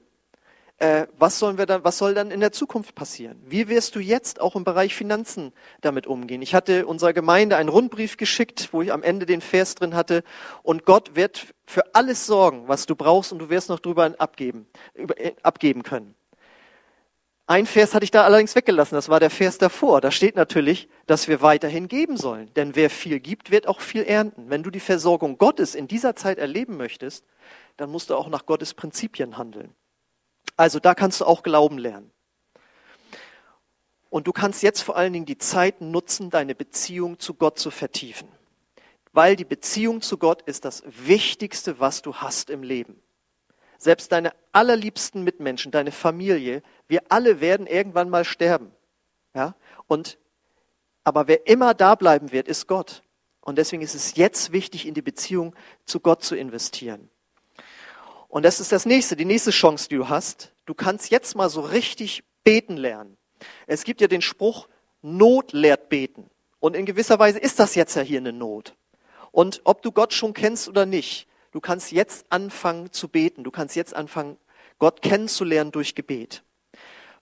äh, 0.80 1.08
was, 1.18 1.40
sollen 1.40 1.58
wir 1.58 1.66
dann, 1.66 1.84
was 1.84 1.98
soll 1.98 2.14
dann 2.14 2.32
in 2.32 2.40
der 2.40 2.54
Zukunft 2.54 2.96
passieren? 2.96 3.42
Wie 3.46 3.68
wirst 3.68 3.96
du 3.96 4.00
jetzt 4.00 4.40
auch 4.40 4.56
im 4.56 4.64
Bereich 4.64 4.96
Finanzen 4.96 5.52
damit 5.82 6.08
umgehen? 6.08 6.42
Ich 6.42 6.56
hatte 6.56 6.86
unserer 6.86 7.12
Gemeinde 7.12 7.58
einen 7.58 7.70
Rundbrief 7.70 8.16
geschickt, 8.16 8.70
wo 8.72 8.82
ich 8.82 8.94
am 8.94 9.04
Ende 9.04 9.26
den 9.26 9.42
Vers 9.42 9.76
drin 9.76 9.94
hatte, 9.94 10.24
und 10.64 10.86
Gott 10.86 11.16
wird 11.16 11.54
für 11.66 11.84
alles 11.94 12.26
sorgen, 12.26 12.68
was 12.68 12.86
du 12.86 12.96
brauchst, 12.96 13.34
und 13.34 13.40
du 13.40 13.50
wirst 13.50 13.70
noch 13.70 13.80
drüber 13.80 14.16
abgeben, 14.18 14.68
über, 14.94 15.20
äh, 15.20 15.34
abgeben 15.44 15.84
können. 15.84 16.16
Ein 17.46 17.66
Vers 17.66 17.94
hatte 17.94 18.04
ich 18.04 18.12
da 18.12 18.24
allerdings 18.24 18.56
weggelassen, 18.56 18.96
das 18.96 19.10
war 19.10 19.20
der 19.20 19.32
Vers 19.32 19.58
davor. 19.58 20.02
Da 20.02 20.12
steht 20.12 20.36
natürlich, 20.36 20.88
dass 21.08 21.28
wir 21.28 21.42
weiterhin 21.42 21.88
geben 21.88 22.16
sollen. 22.16 22.54
Denn 22.54 22.76
wer 22.76 22.92
viel 22.92 23.20
gibt, 23.20 23.50
wird 23.50 23.68
auch 23.68 23.82
viel 23.82 24.04
ernten. 24.04 24.52
Wenn 24.52 24.62
du 24.62 24.70
die 24.70 24.80
Versorgung 24.80 25.40
Gottes 25.40 25.74
in 25.74 25.88
dieser 25.88 26.16
Zeit 26.16 26.38
erleben 26.38 26.78
möchtest, 26.78 27.26
dann 27.76 27.90
musst 27.90 28.12
du 28.12 28.16
auch 28.16 28.30
nach 28.30 28.46
Gottes 28.46 28.76
Prinzipien 28.76 29.40
handeln. 29.40 29.74
Also 30.60 30.82
da 30.82 30.94
kannst 30.94 31.22
du 31.22 31.26
auch 31.26 31.42
Glauben 31.42 31.78
lernen. 31.78 32.12
Und 34.10 34.28
du 34.28 34.34
kannst 34.34 34.62
jetzt 34.62 34.82
vor 34.82 34.98
allen 34.98 35.14
Dingen 35.14 35.26
die 35.26 35.38
Zeit 35.38 35.80
nutzen, 35.80 36.30
deine 36.30 36.54
Beziehung 36.54 37.18
zu 37.18 37.34
Gott 37.36 37.58
zu 37.58 37.72
vertiefen. 37.72 38.28
Weil 39.14 39.38
die 39.38 39.46
Beziehung 39.46 40.02
zu 40.02 40.18
Gott 40.18 40.42
ist 40.42 40.66
das 40.66 40.84
Wichtigste, 40.86 41.80
was 41.80 42.02
du 42.02 42.16
hast 42.16 42.50
im 42.50 42.62
Leben. 42.62 43.02
Selbst 43.78 44.12
deine 44.12 44.34
allerliebsten 44.52 45.24
Mitmenschen, 45.24 45.72
deine 45.72 45.94
Familie, 45.94 46.62
wir 46.90 47.04
alle 47.08 47.40
werden 47.40 47.66
irgendwann 47.66 48.10
mal 48.10 48.26
sterben. 48.26 48.74
Ja? 49.34 49.56
Und, 49.88 50.18
aber 51.06 51.30
wer 51.30 51.48
immer 51.48 51.74
da 51.74 51.96
bleiben 51.96 52.34
wird, 52.34 52.50
ist 52.50 52.68
Gott. 52.68 53.04
Und 53.40 53.58
deswegen 53.58 53.82
ist 53.82 53.96
es 53.96 54.18
jetzt 54.18 54.52
wichtig, 54.52 54.86
in 54.86 54.94
die 54.94 55.02
Beziehung 55.02 55.56
zu 55.86 56.02
Gott 56.02 56.22
zu 56.22 56.36
investieren. 56.36 57.10
Und 58.30 58.44
das 58.44 58.62
ist 58.62 58.72
das 58.72 58.86
nächste, 58.86 59.18
die 59.18 59.26
nächste 59.26 59.52
Chance, 59.52 59.90
die 59.90 59.98
du 59.98 60.08
hast. 60.08 60.54
Du 60.66 60.74
kannst 60.74 61.12
jetzt 61.12 61.36
mal 61.36 61.50
so 61.50 61.60
richtig 61.60 62.24
beten 62.46 62.78
lernen. 62.78 63.18
Es 63.68 63.84
gibt 63.84 64.00
ja 64.00 64.08
den 64.08 64.22
Spruch, 64.22 64.70
Not 65.02 65.52
lehrt 65.52 65.90
beten. 65.90 66.30
Und 66.60 66.76
in 66.76 66.86
gewisser 66.86 67.20
Weise 67.20 67.40
ist 67.40 67.60
das 67.60 67.76
jetzt 67.76 67.96
ja 67.96 68.02
hier 68.02 68.20
eine 68.20 68.32
Not. 68.32 68.76
Und 69.32 69.62
ob 69.66 69.82
du 69.82 69.92
Gott 69.92 70.14
schon 70.14 70.34
kennst 70.34 70.70
oder 70.70 70.86
nicht, 70.86 71.30
Du 71.52 71.60
kannst 71.60 71.92
jetzt 71.92 72.28
anfangen 72.30 72.92
zu 72.92 73.08
beten. 73.08 73.44
Du 73.44 73.52
kannst 73.52 73.76
jetzt 73.76 73.96
anfangen, 73.96 74.38
Gott 74.78 75.02
kennenzulernen 75.02 75.72
durch 75.72 75.96
Gebet. 75.96 76.44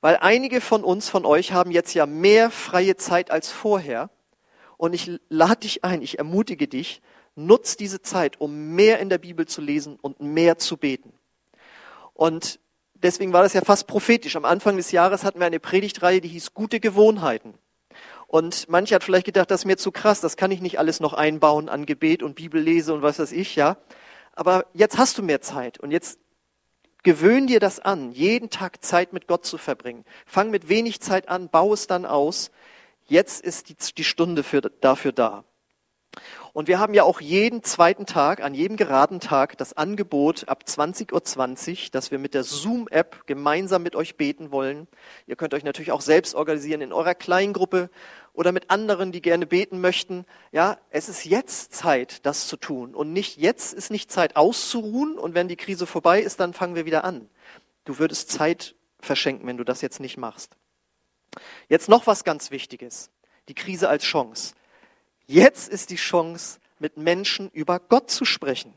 Weil 0.01 0.17
einige 0.17 0.61
von 0.61 0.83
uns, 0.83 1.09
von 1.09 1.25
euch, 1.25 1.53
haben 1.53 1.71
jetzt 1.71 1.93
ja 1.93 2.05
mehr 2.05 2.51
freie 2.51 2.97
Zeit 2.97 3.31
als 3.31 3.51
vorher. 3.51 4.09
Und 4.75 4.93
ich 4.93 5.09
lade 5.29 5.61
dich 5.61 5.83
ein, 5.83 6.01
ich 6.01 6.19
ermutige 6.19 6.67
dich, 6.67 7.01
nutz 7.37 7.77
diese 7.77 8.01
Zeit, 8.01 8.41
um 8.41 8.71
mehr 8.75 8.99
in 8.99 9.09
der 9.09 9.17
Bibel 9.17 9.45
zu 9.45 9.61
lesen 9.61 9.97
und 10.01 10.19
mehr 10.19 10.57
zu 10.57 10.77
beten. 10.77 11.13
Und 12.13 12.59
deswegen 12.95 13.33
war 13.33 13.43
das 13.43 13.53
ja 13.53 13.61
fast 13.61 13.87
prophetisch. 13.87 14.35
Am 14.35 14.45
Anfang 14.45 14.77
des 14.77 14.91
Jahres 14.91 15.23
hatten 15.23 15.39
wir 15.39 15.45
eine 15.45 15.59
Predigtreihe, 15.59 16.21
die 16.21 16.29
hieß 16.29 16.53
Gute 16.53 16.79
Gewohnheiten. 16.79 17.53
Und 18.27 18.67
manche 18.67 18.95
hat 18.95 19.03
vielleicht 19.03 19.25
gedacht, 19.25 19.49
das 19.51 19.61
ist 19.61 19.65
mir 19.65 19.77
zu 19.77 19.91
krass, 19.91 20.19
das 20.19 20.35
kann 20.35 20.51
ich 20.51 20.61
nicht 20.61 20.79
alles 20.79 20.99
noch 20.99 21.13
einbauen 21.13 21.69
an 21.69 21.85
Gebet 21.85 22.23
und 22.23 22.35
Bibellese 22.35 22.93
und 22.93 23.01
was 23.01 23.19
weiß 23.19 23.31
ich, 23.31 23.55
ja. 23.55 23.77
Aber 24.33 24.65
jetzt 24.73 24.97
hast 24.97 25.17
du 25.17 25.23
mehr 25.23 25.41
Zeit 25.41 25.79
und 25.79 25.91
jetzt 25.91 26.19
gewöhn 27.03 27.47
dir 27.47 27.61
das 27.61 27.79
an, 27.79 28.11
jeden 28.11 28.49
Tag 28.49 28.83
Zeit 28.83 29.13
mit 29.13 29.27
Gott 29.27 29.45
zu 29.45 29.57
verbringen. 29.57 30.03
Fang 30.25 30.49
mit 30.51 30.67
wenig 30.67 30.99
Zeit 30.99 31.29
an, 31.29 31.47
baue 31.49 31.73
es 31.73 31.87
dann 31.87 32.05
aus. 32.05 32.51
Jetzt 33.05 33.41
ist 33.41 33.69
die, 33.69 33.75
die 33.95 34.03
Stunde 34.03 34.43
für, 34.43 34.59
dafür 34.59 35.13
da. 35.13 35.45
Und 36.53 36.67
wir 36.67 36.79
haben 36.79 36.93
ja 36.93 37.03
auch 37.03 37.21
jeden 37.21 37.63
zweiten 37.63 38.05
Tag, 38.05 38.41
an 38.41 38.53
jedem 38.53 38.77
geraden 38.77 39.19
Tag, 39.19 39.57
das 39.57 39.75
Angebot 39.75 40.47
ab 40.47 40.63
20.20 40.67 41.71
Uhr, 41.71 41.89
dass 41.91 42.11
wir 42.11 42.19
mit 42.19 42.33
der 42.33 42.43
Zoom-App 42.43 43.27
gemeinsam 43.27 43.83
mit 43.83 43.95
euch 43.95 44.17
beten 44.17 44.51
wollen. 44.51 44.87
Ihr 45.25 45.35
könnt 45.35 45.53
euch 45.53 45.63
natürlich 45.63 45.91
auch 45.91 46.01
selbst 46.01 46.35
organisieren 46.35 46.81
in 46.81 46.93
eurer 46.93 47.15
Kleingruppe 47.15 47.89
oder 48.33 48.51
mit 48.51 48.69
anderen, 48.69 49.11
die 49.11 49.21
gerne 49.21 49.47
beten 49.47 49.81
möchten. 49.81 50.25
Ja, 50.51 50.77
es 50.91 51.09
ist 51.09 51.25
jetzt 51.25 51.73
Zeit, 51.73 52.25
das 52.25 52.47
zu 52.47 52.57
tun. 52.57 52.93
Und 52.93 53.11
nicht 53.11 53.37
jetzt 53.37 53.73
ist 53.73 53.89
nicht 53.89 54.11
Zeit 54.11 54.35
auszuruhen 54.35 55.17
und 55.17 55.33
wenn 55.33 55.47
die 55.47 55.55
Krise 55.55 55.87
vorbei 55.87 56.21
ist, 56.21 56.39
dann 56.39 56.53
fangen 56.53 56.75
wir 56.75 56.85
wieder 56.85 57.03
an. 57.03 57.29
Du 57.85 57.99
würdest 57.99 58.29
Zeit 58.29 58.75
verschenken, 58.99 59.47
wenn 59.47 59.57
du 59.57 59.63
das 59.63 59.81
jetzt 59.81 59.99
nicht 59.99 60.17
machst. 60.17 60.55
Jetzt 61.67 61.89
noch 61.89 62.07
was 62.07 62.23
ganz 62.23 62.51
Wichtiges. 62.51 63.09
Die 63.47 63.55
Krise 63.55 63.89
als 63.89 64.03
Chance. 64.03 64.53
Jetzt 65.27 65.69
ist 65.69 65.89
die 65.91 65.95
Chance, 65.95 66.59
mit 66.79 66.97
Menschen 66.97 67.49
über 67.51 67.79
Gott 67.79 68.09
zu 68.09 68.25
sprechen. 68.25 68.73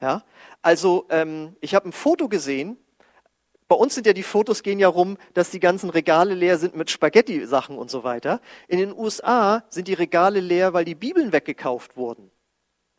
Ja, 0.00 0.24
also 0.62 1.06
ähm, 1.10 1.56
ich 1.60 1.74
habe 1.74 1.88
ein 1.88 1.92
Foto 1.92 2.28
gesehen 2.28 2.78
bei 3.70 3.76
uns 3.76 3.94
sind 3.94 4.04
ja 4.04 4.12
die 4.12 4.24
Fotos 4.24 4.64
gehen 4.64 4.80
ja 4.80 4.88
rum, 4.88 5.16
dass 5.32 5.50
die 5.50 5.60
ganzen 5.60 5.90
Regale 5.90 6.34
leer 6.34 6.58
sind 6.58 6.74
mit 6.74 6.90
Spaghetti-Sachen 6.90 7.78
und 7.78 7.88
so 7.88 8.02
weiter. 8.02 8.40
In 8.66 8.80
den 8.80 8.92
USA 8.92 9.62
sind 9.68 9.86
die 9.86 9.94
Regale 9.94 10.40
leer, 10.40 10.72
weil 10.72 10.84
die 10.84 10.96
Bibeln 10.96 11.32
weggekauft 11.32 11.96
wurden. 11.96 12.32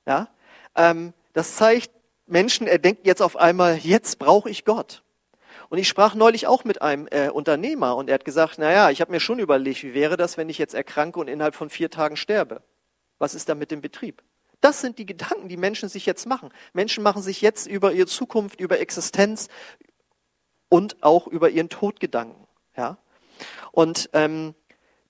Ja, 0.07 0.29
ähm, 0.77 1.13
das 1.33 1.57
zeigt, 1.57 1.91
Menschen 2.25 2.67
erdenken 2.67 3.05
jetzt 3.05 3.21
auf 3.21 3.35
einmal, 3.35 3.79
jetzt 3.79 4.17
brauche 4.17 4.49
ich 4.49 4.63
Gott. 4.63 5.03
Und 5.71 5.77
ich 5.77 5.87
sprach 5.87 6.15
neulich 6.15 6.47
auch 6.47 6.65
mit 6.65 6.81
einem 6.81 7.07
äh, 7.11 7.29
Unternehmer 7.29 7.95
und 7.95 8.09
er 8.09 8.15
hat 8.15 8.25
gesagt, 8.25 8.57
naja, 8.59 8.89
ich 8.89 8.99
habe 8.99 9.09
mir 9.09 9.21
schon 9.21 9.39
überlegt, 9.39 9.83
wie 9.83 9.93
wäre 9.93 10.17
das, 10.17 10.35
wenn 10.35 10.49
ich 10.49 10.57
jetzt 10.57 10.73
erkranke 10.73 11.17
und 11.17 11.29
innerhalb 11.29 11.55
von 11.55 11.69
vier 11.69 11.89
Tagen 11.89 12.17
sterbe? 12.17 12.61
Was 13.19 13.33
ist 13.33 13.47
da 13.47 13.55
mit 13.55 13.71
dem 13.71 13.79
Betrieb? 13.79 14.21
Das 14.59 14.81
sind 14.81 14.99
die 14.99 15.05
Gedanken, 15.05 15.47
die 15.47 15.55
Menschen 15.55 15.87
sich 15.87 16.05
jetzt 16.05 16.25
machen. 16.25 16.49
Menschen 16.73 17.03
machen 17.03 17.21
sich 17.21 17.39
jetzt 17.39 17.67
über 17.67 17.93
ihre 17.93 18.07
Zukunft, 18.07 18.59
über 18.59 18.81
Existenz, 18.81 19.47
und 20.67 21.01
auch 21.03 21.25
über 21.27 21.49
ihren 21.49 21.69
Tod 21.69 22.01
Gedanken. 22.01 22.47
Ja? 22.75 22.97
Und 23.71 24.09
ähm, 24.11 24.55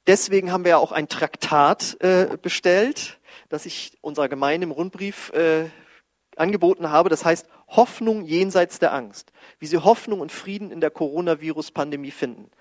deswegen 0.06 0.52
haben 0.52 0.64
wir 0.64 0.72
ja 0.72 0.78
auch 0.78 0.92
ein 0.92 1.08
Traktat 1.08 1.98
äh, 2.02 2.38
bestellt, 2.40 3.20
das 3.50 3.66
ich 3.66 3.98
unserer 4.02 4.30
Gemeinde 4.30 4.66
im 4.66 4.72
Rundbrief 4.72 5.32
äh, 5.34 5.70
angeboten 6.36 6.92
habe. 6.92 7.10
Das 7.10 7.26
heißt 7.26 7.48
Hoffnung 7.72 8.24
jenseits 8.26 8.80
der 8.80 8.94
Angst. 8.94 9.32
Wie 9.60 9.66
sie 9.66 9.78
Hoffnung 9.78 10.20
und 10.20 10.32
Frieden 10.32 10.72
in 10.72 10.82
der 10.82 10.92
Coronavirus-Pandemie 10.92 12.12
finden. 12.12 12.52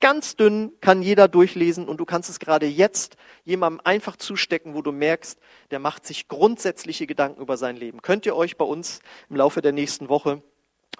Ganz 0.00 0.36
dünn 0.36 0.72
kann 0.80 1.02
jeder 1.02 1.26
durchlesen 1.26 1.88
und 1.88 1.98
du 1.98 2.04
kannst 2.04 2.30
es 2.30 2.38
gerade 2.38 2.66
jetzt 2.66 3.16
jemandem 3.44 3.80
einfach 3.84 4.16
zustecken, 4.16 4.74
wo 4.74 4.82
du 4.82 4.92
merkst, 4.92 5.40
der 5.72 5.80
macht 5.80 6.06
sich 6.06 6.28
grundsätzliche 6.28 7.08
Gedanken 7.08 7.42
über 7.42 7.56
sein 7.56 7.76
Leben. 7.76 8.00
Könnt 8.00 8.24
ihr 8.24 8.36
euch 8.36 8.56
bei 8.56 8.64
uns 8.64 9.00
im 9.28 9.36
Laufe 9.36 9.60
der 9.60 9.72
nächsten 9.72 10.08
Woche 10.08 10.40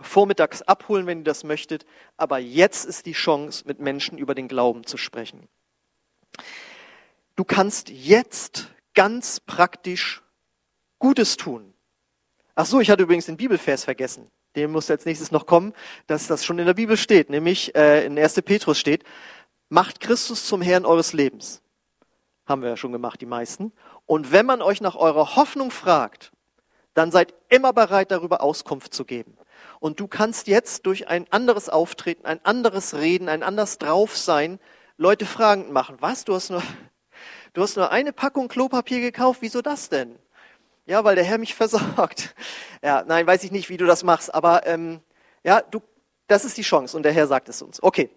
vormittags 0.00 0.62
abholen, 0.62 1.06
wenn 1.06 1.18
ihr 1.18 1.24
das 1.24 1.44
möchtet. 1.44 1.86
Aber 2.16 2.38
jetzt 2.38 2.84
ist 2.86 3.06
die 3.06 3.12
Chance, 3.12 3.64
mit 3.66 3.78
Menschen 3.78 4.18
über 4.18 4.34
den 4.34 4.48
Glauben 4.48 4.84
zu 4.84 4.96
sprechen. 4.96 5.48
Du 7.36 7.44
kannst 7.44 7.88
jetzt 7.90 8.68
ganz 8.94 9.38
praktisch 9.38 10.22
Gutes 10.98 11.36
tun. 11.36 11.72
Ach 12.60 12.66
so, 12.66 12.80
ich 12.80 12.90
hatte 12.90 13.04
übrigens 13.04 13.26
den 13.26 13.36
Bibelvers 13.36 13.84
vergessen. 13.84 14.32
Dem 14.56 14.72
muss 14.72 14.90
als 14.90 15.04
nächstes 15.04 15.30
noch 15.30 15.46
kommen, 15.46 15.72
dass 16.08 16.26
das 16.26 16.44
schon 16.44 16.58
in 16.58 16.66
der 16.66 16.74
Bibel 16.74 16.96
steht, 16.96 17.30
nämlich 17.30 17.72
äh, 17.76 18.04
in 18.04 18.18
1. 18.18 18.42
Petrus 18.42 18.80
steht, 18.80 19.04
macht 19.68 20.00
Christus 20.00 20.44
zum 20.44 20.60
Herrn 20.60 20.84
eures 20.84 21.12
Lebens. 21.12 21.62
Haben 22.46 22.62
wir 22.62 22.70
ja 22.70 22.76
schon 22.76 22.90
gemacht, 22.90 23.20
die 23.20 23.26
meisten. 23.26 23.70
Und 24.06 24.32
wenn 24.32 24.44
man 24.44 24.60
euch 24.60 24.80
nach 24.80 24.96
eurer 24.96 25.36
Hoffnung 25.36 25.70
fragt, 25.70 26.32
dann 26.94 27.12
seid 27.12 27.32
immer 27.48 27.72
bereit, 27.72 28.10
darüber 28.10 28.40
Auskunft 28.40 28.92
zu 28.92 29.04
geben. 29.04 29.38
Und 29.78 30.00
du 30.00 30.08
kannst 30.08 30.48
jetzt 30.48 30.84
durch 30.84 31.06
ein 31.06 31.30
anderes 31.30 31.68
Auftreten, 31.68 32.26
ein 32.26 32.44
anderes 32.44 32.96
Reden, 32.96 33.28
ein 33.28 33.44
anderes 33.44 33.78
Draufsein 33.78 34.58
Leute 34.96 35.26
fragend 35.26 35.70
machen. 35.70 35.98
Was? 36.00 36.24
Du 36.24 36.34
hast 36.34 36.50
nur, 36.50 36.64
du 37.52 37.62
hast 37.62 37.76
nur 37.76 37.92
eine 37.92 38.12
Packung 38.12 38.48
Klopapier 38.48 39.00
gekauft? 39.00 39.42
Wieso 39.42 39.62
das 39.62 39.90
denn? 39.90 40.18
Ja, 40.88 41.04
weil 41.04 41.16
der 41.16 41.24
Herr 41.24 41.38
mich 41.38 41.54
versorgt. 41.54 42.34
Ja, 42.82 43.04
nein, 43.06 43.26
weiß 43.26 43.44
ich 43.44 43.52
nicht, 43.52 43.68
wie 43.68 43.76
du 43.76 43.86
das 43.86 44.02
machst, 44.02 44.34
aber 44.34 44.66
ähm, 44.66 45.00
ja, 45.44 45.60
du, 45.60 45.80
das 46.26 46.44
ist 46.44 46.56
die 46.56 46.62
Chance 46.62 46.96
und 46.96 47.02
der 47.02 47.12
Herr 47.12 47.26
sagt 47.26 47.48
es 47.48 47.62
uns. 47.62 47.82
Okay, 47.82 48.10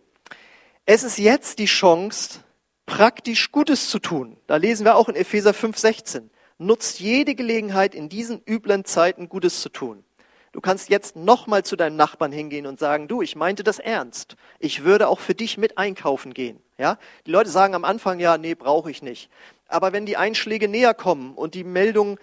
es 0.86 1.04
ist 1.04 1.18
jetzt 1.18 1.60
die 1.60 1.66
Chance, 1.66 2.40
praktisch 2.86 3.52
Gutes 3.52 3.90
zu 3.90 4.00
tun. 4.00 4.38
Da 4.48 4.56
lesen 4.56 4.86
wir 4.86 4.96
auch 4.96 5.10
in 5.10 5.16
Epheser 5.16 5.52
5,16. 5.52 6.30
Nutzt 6.58 7.00
jede 7.00 7.36
Gelegenheit, 7.36 7.94
in 7.94 8.10
diesen 8.10 8.42
üblen 8.48 8.86
Zeiten 8.86 9.30
Gutes 9.30 9.62
zu 9.62 9.70
tun. 9.70 10.04
Du 10.52 10.60
kannst 10.60 10.90
jetzt 10.90 11.16
nochmal 11.16 11.64
zu 11.64 11.76
deinem 11.76 11.96
Nachbarn 11.96 12.32
hingehen 12.32 12.66
und 12.66 12.80
sagen, 12.80 13.08
du, 13.08 13.22
ich 13.22 13.36
meinte 13.36 13.64
das 13.64 13.80
ernst. 13.80 14.36
Ich 14.60 14.84
würde 14.84 15.08
auch 15.08 15.20
für 15.20 15.34
dich 15.34 15.58
mit 15.58 15.78
einkaufen 15.78 16.34
gehen. 16.34 16.62
Ja? 16.78 16.98
Die 17.26 17.32
Leute 17.32 17.50
sagen 17.50 17.74
am 17.74 17.86
Anfang, 17.86 18.20
ja, 18.20 18.38
nee, 18.38 18.56
brauche 18.56 18.92
ich 18.92 19.02
nicht. 19.02 19.30
Aber 19.68 19.94
wenn 19.94 20.06
die 20.06 20.18
Einschläge 20.18 20.68
näher 20.68 20.94
kommen 20.94 21.34
und 21.36 21.56
die 21.56 21.64
Meldungen, 21.64 22.18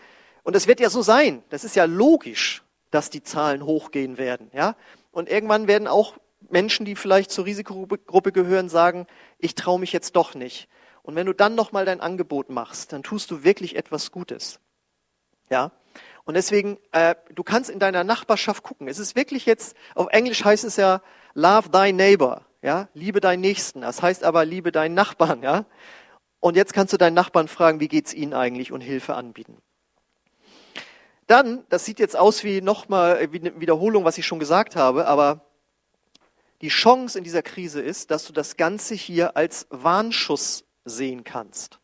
und 0.48 0.56
es 0.56 0.66
wird 0.66 0.80
ja 0.80 0.88
so 0.88 1.02
sein, 1.02 1.42
das 1.50 1.62
ist 1.62 1.76
ja 1.76 1.84
logisch, 1.84 2.62
dass 2.90 3.10
die 3.10 3.22
Zahlen 3.22 3.66
hochgehen 3.66 4.16
werden. 4.16 4.50
Ja? 4.54 4.76
Und 5.12 5.28
irgendwann 5.28 5.68
werden 5.68 5.86
auch 5.86 6.14
Menschen, 6.48 6.86
die 6.86 6.96
vielleicht 6.96 7.30
zur 7.30 7.44
Risikogruppe 7.44 8.32
gehören, 8.32 8.70
sagen, 8.70 9.06
ich 9.38 9.54
traue 9.56 9.78
mich 9.78 9.92
jetzt 9.92 10.16
doch 10.16 10.34
nicht. 10.34 10.66
Und 11.02 11.16
wenn 11.16 11.26
du 11.26 11.34
dann 11.34 11.54
nochmal 11.54 11.84
dein 11.84 12.00
Angebot 12.00 12.48
machst, 12.48 12.94
dann 12.94 13.02
tust 13.02 13.30
du 13.30 13.44
wirklich 13.44 13.76
etwas 13.76 14.10
Gutes. 14.10 14.58
Ja? 15.50 15.70
Und 16.24 16.32
deswegen, 16.32 16.78
äh, 16.92 17.14
du 17.34 17.42
kannst 17.42 17.68
in 17.68 17.78
deiner 17.78 18.02
Nachbarschaft 18.02 18.62
gucken. 18.62 18.88
Es 18.88 18.98
ist 18.98 19.16
wirklich 19.16 19.44
jetzt, 19.44 19.76
auf 19.94 20.06
Englisch 20.12 20.46
heißt 20.46 20.64
es 20.64 20.76
ja, 20.76 21.02
love 21.34 21.70
thy 21.70 21.92
neighbor, 21.92 22.46
ja, 22.62 22.88
liebe 22.94 23.20
deinen 23.20 23.42
Nächsten. 23.42 23.82
Das 23.82 24.00
heißt 24.00 24.24
aber, 24.24 24.46
liebe 24.46 24.72
deinen 24.72 24.94
Nachbarn, 24.94 25.42
ja. 25.42 25.66
Und 26.40 26.56
jetzt 26.56 26.72
kannst 26.72 26.94
du 26.94 26.96
deinen 26.96 27.12
Nachbarn 27.12 27.48
fragen, 27.48 27.80
wie 27.80 27.88
geht's 27.88 28.14
ihnen 28.14 28.32
eigentlich 28.32 28.72
und 28.72 28.80
Hilfe 28.80 29.14
anbieten. 29.14 29.58
Dann, 31.28 31.64
das 31.68 31.84
sieht 31.84 32.00
jetzt 32.00 32.16
aus 32.16 32.42
wie 32.42 32.60
nochmal, 32.60 33.32
wie 33.32 33.38
eine 33.38 33.60
Wiederholung, 33.60 34.04
was 34.04 34.18
ich 34.18 34.26
schon 34.26 34.40
gesagt 34.40 34.74
habe, 34.74 35.06
aber 35.06 35.44
Die 36.60 36.68
Chance 36.68 37.16
in 37.16 37.24
dieser 37.24 37.42
Krise 37.42 37.80
ist, 37.80 38.10
dass 38.10 38.26
du 38.26 38.32
das 38.32 38.56
Ganze 38.56 38.96
hier 38.96 39.36
als 39.36 39.68
Warnschuss 39.70 40.64
sehen 40.84 41.22
kannst. 41.22 41.78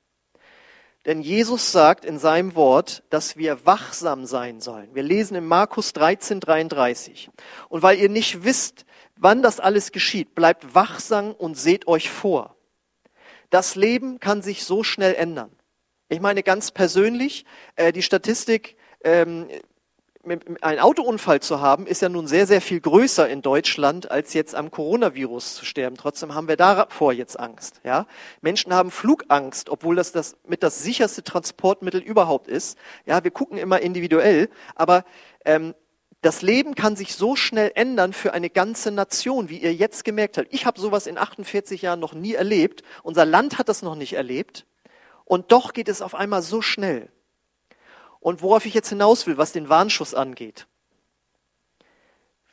Denn 1.06 1.20
Jesus 1.20 1.70
sagt 1.70 2.04
in 2.04 2.18
seinem 2.18 2.54
Wort, 2.54 3.04
dass 3.10 3.36
wir 3.36 3.66
wachsam 3.66 4.26
sein 4.26 4.60
sollen. 4.60 4.92
Wir 4.94 5.02
lesen 5.02 5.36
in 5.36 5.46
Markus 5.46 5.92
13, 5.92 6.40
33. 6.40 7.30
Und 7.68 7.82
weil 7.82 7.98
ihr 7.98 8.08
nicht 8.08 8.42
wisst, 8.42 8.84
wann 9.16 9.42
das 9.42 9.60
alles 9.60 9.92
geschieht, 9.92 10.34
bleibt 10.34 10.74
wachsam 10.74 11.32
und 11.32 11.56
seht 11.56 11.86
euch 11.86 12.10
vor. 12.10 12.56
Das 13.50 13.76
Leben 13.76 14.18
kann 14.18 14.42
sich 14.42 14.64
so 14.64 14.82
schnell 14.82 15.14
ändern. 15.14 15.52
Ich 16.08 16.20
meine 16.20 16.42
ganz 16.42 16.70
persönlich, 16.70 17.44
äh, 17.76 17.92
die 17.92 18.02
Statistik, 18.02 18.76
ähm, 19.04 19.46
ein 20.60 20.78
Autounfall 20.78 21.40
zu 21.40 21.60
haben, 21.60 21.86
ist 21.86 22.02
ja 22.02 22.08
nun 22.08 22.26
sehr, 22.26 22.46
sehr 22.46 22.60
viel 22.60 22.80
größer 22.80 23.28
in 23.28 23.42
Deutschland, 23.42 24.10
als 24.10 24.32
jetzt 24.32 24.54
am 24.54 24.70
Coronavirus 24.70 25.54
zu 25.56 25.64
sterben. 25.64 25.96
Trotzdem 25.96 26.34
haben 26.34 26.48
wir 26.48 26.56
davor 26.56 27.12
jetzt 27.12 27.38
Angst. 27.38 27.80
Ja? 27.84 28.06
Menschen 28.40 28.72
haben 28.72 28.90
Flugangst, 28.90 29.68
obwohl 29.68 29.96
das, 29.96 30.12
das 30.12 30.36
mit 30.46 30.62
das 30.62 30.82
sicherste 30.82 31.22
Transportmittel 31.22 32.00
überhaupt 32.00 32.48
ist. 32.48 32.78
Ja, 33.06 33.22
wir 33.22 33.30
gucken 33.30 33.58
immer 33.58 33.80
individuell, 33.80 34.48
aber 34.74 35.04
ähm, 35.44 35.74
das 36.22 36.40
Leben 36.40 36.74
kann 36.74 36.96
sich 36.96 37.14
so 37.14 37.36
schnell 37.36 37.70
ändern 37.74 38.14
für 38.14 38.32
eine 38.32 38.48
ganze 38.48 38.90
Nation, 38.90 39.50
wie 39.50 39.58
ihr 39.58 39.74
jetzt 39.74 40.04
gemerkt 40.04 40.38
habt. 40.38 40.48
Ich 40.52 40.64
habe 40.64 40.80
sowas 40.80 41.06
in 41.06 41.18
48 41.18 41.82
Jahren 41.82 42.00
noch 42.00 42.14
nie 42.14 42.32
erlebt. 42.32 42.82
Unser 43.02 43.26
Land 43.26 43.58
hat 43.58 43.68
das 43.68 43.82
noch 43.82 43.94
nicht 43.94 44.14
erlebt. 44.14 44.64
Und 45.26 45.52
doch 45.52 45.74
geht 45.74 45.88
es 45.88 46.00
auf 46.00 46.14
einmal 46.14 46.40
so 46.40 46.62
schnell. 46.62 47.10
Und 48.24 48.40
worauf 48.40 48.64
ich 48.64 48.72
jetzt 48.72 48.88
hinaus 48.88 49.26
will, 49.26 49.36
was 49.36 49.52
den 49.52 49.68
Warnschuss 49.68 50.14
angeht. 50.14 50.66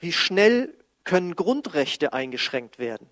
Wie 0.02 0.12
schnell 0.12 0.76
können 1.06 1.34
Grundrechte 1.38 2.12
eingeschränkt 2.12 2.78
werden? 2.78 3.10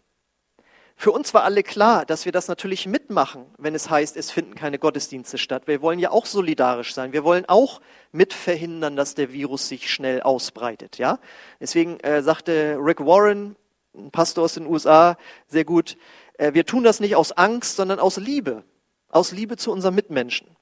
Für 0.98 1.13
uns 1.13 1.34
war 1.34 1.45
alle 1.45 1.63
klar, 1.63 2.06
dass 2.06 2.26
wir 2.26 2.34
das 2.34 2.50
natürlich 2.50 2.86
mitmachen, 2.86 3.45
wenn 3.58 3.76
es 3.76 3.89
heißt, 3.89 4.17
es 4.17 4.30
finden 4.30 4.56
keine 4.56 4.78
Gottesdienste 4.78 5.38
statt. 5.38 5.67
Wir 5.67 5.82
wollen 5.82 6.00
ja 6.00 6.12
auch 6.12 6.26
solidarisch 6.26 6.93
sein. 6.93 7.13
Wir 7.13 7.24
wollen 7.24 7.45
auch 7.48 7.80
mit 8.12 8.34
verhindern, 8.34 8.98
dass 8.98 9.15
der 9.15 9.32
Virus 9.32 9.69
sich 9.69 9.89
schnell 9.89 10.22
ausbreitet. 10.22 10.98
Ja? 10.98 11.19
Deswegen 11.62 11.98
äh, 12.02 12.22
sagte 12.22 12.76
Rick 12.78 13.00
Warren, 13.00 13.56
ein 13.95 14.12
Pastor 14.12 14.43
aus 14.43 14.56
den 14.56 14.65
USA, 14.67 15.17
sehr 15.48 15.63
gut, 15.63 15.95
äh, 16.34 16.54
wir 16.54 16.65
tun 16.65 16.84
das 16.84 17.00
nicht 17.00 17.15
aus 17.15 17.32
Angst, 17.32 17.78
sondern 17.78 18.02
aus 18.02 18.17
Liebe. 18.17 18.65
Aus 19.08 19.32
Liebe 19.32 19.56
zu 19.56 19.72
unseren 19.72 19.95
Mitmenschen. 19.95 20.59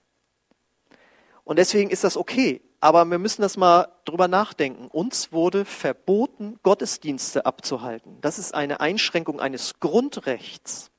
Und 1.48 1.56
deswegen 1.56 1.90
ist 1.90 2.04
das 2.04 2.18
okay. 2.18 2.62
Aber 2.82 3.06
wir 3.06 3.20
müssen 3.20 3.42
das 3.42 3.56
mal 3.56 3.88
drüber 4.04 4.28
nachdenken. 4.28 4.88
Uns 4.88 5.32
wurde 5.32 5.64
verboten, 5.64 6.60
Gottesdienste 6.62 7.46
abzuhalten. 7.46 8.18
Das 8.20 8.38
ist 8.38 8.54
eine 8.54 8.82
Einschränkung 8.82 9.40
eines 9.40 9.80
Grundrechts. 9.80 10.92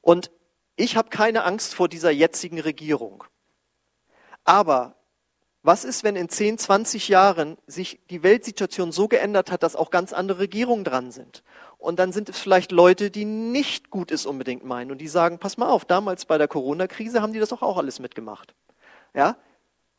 Und 0.00 0.32
ich 0.74 0.96
habe 0.96 1.08
keine 1.08 1.44
Angst 1.44 1.72
vor 1.72 1.88
dieser 1.88 2.10
jetzigen 2.10 2.58
Regierung. 2.58 3.22
Aber 4.42 4.96
was 5.62 5.84
ist, 5.84 6.02
wenn 6.02 6.16
in 6.16 6.28
10, 6.28 6.58
20 6.58 7.06
Jahren 7.06 7.58
sich 7.68 8.00
die 8.10 8.24
Weltsituation 8.24 8.90
so 8.90 9.06
geändert 9.06 9.52
hat, 9.52 9.62
dass 9.62 9.76
auch 9.76 9.92
ganz 9.92 10.12
andere 10.12 10.40
Regierungen 10.40 10.82
dran 10.82 11.12
sind? 11.12 11.44
Und 11.78 12.00
dann 12.00 12.10
sind 12.10 12.28
es 12.28 12.40
vielleicht 12.40 12.72
Leute, 12.72 13.12
die 13.12 13.24
nicht 13.24 13.88
gut 13.90 14.10
ist 14.10 14.26
unbedingt 14.26 14.64
meinen 14.64 14.90
und 14.90 14.98
die 14.98 15.06
sagen, 15.06 15.38
pass 15.38 15.58
mal 15.58 15.68
auf, 15.68 15.84
damals 15.84 16.24
bei 16.24 16.38
der 16.38 16.48
Corona-Krise 16.48 17.22
haben 17.22 17.32
die 17.32 17.38
das 17.38 17.52
auch, 17.52 17.62
auch 17.62 17.76
alles 17.76 18.00
mitgemacht. 18.00 18.52
Ja, 19.16 19.36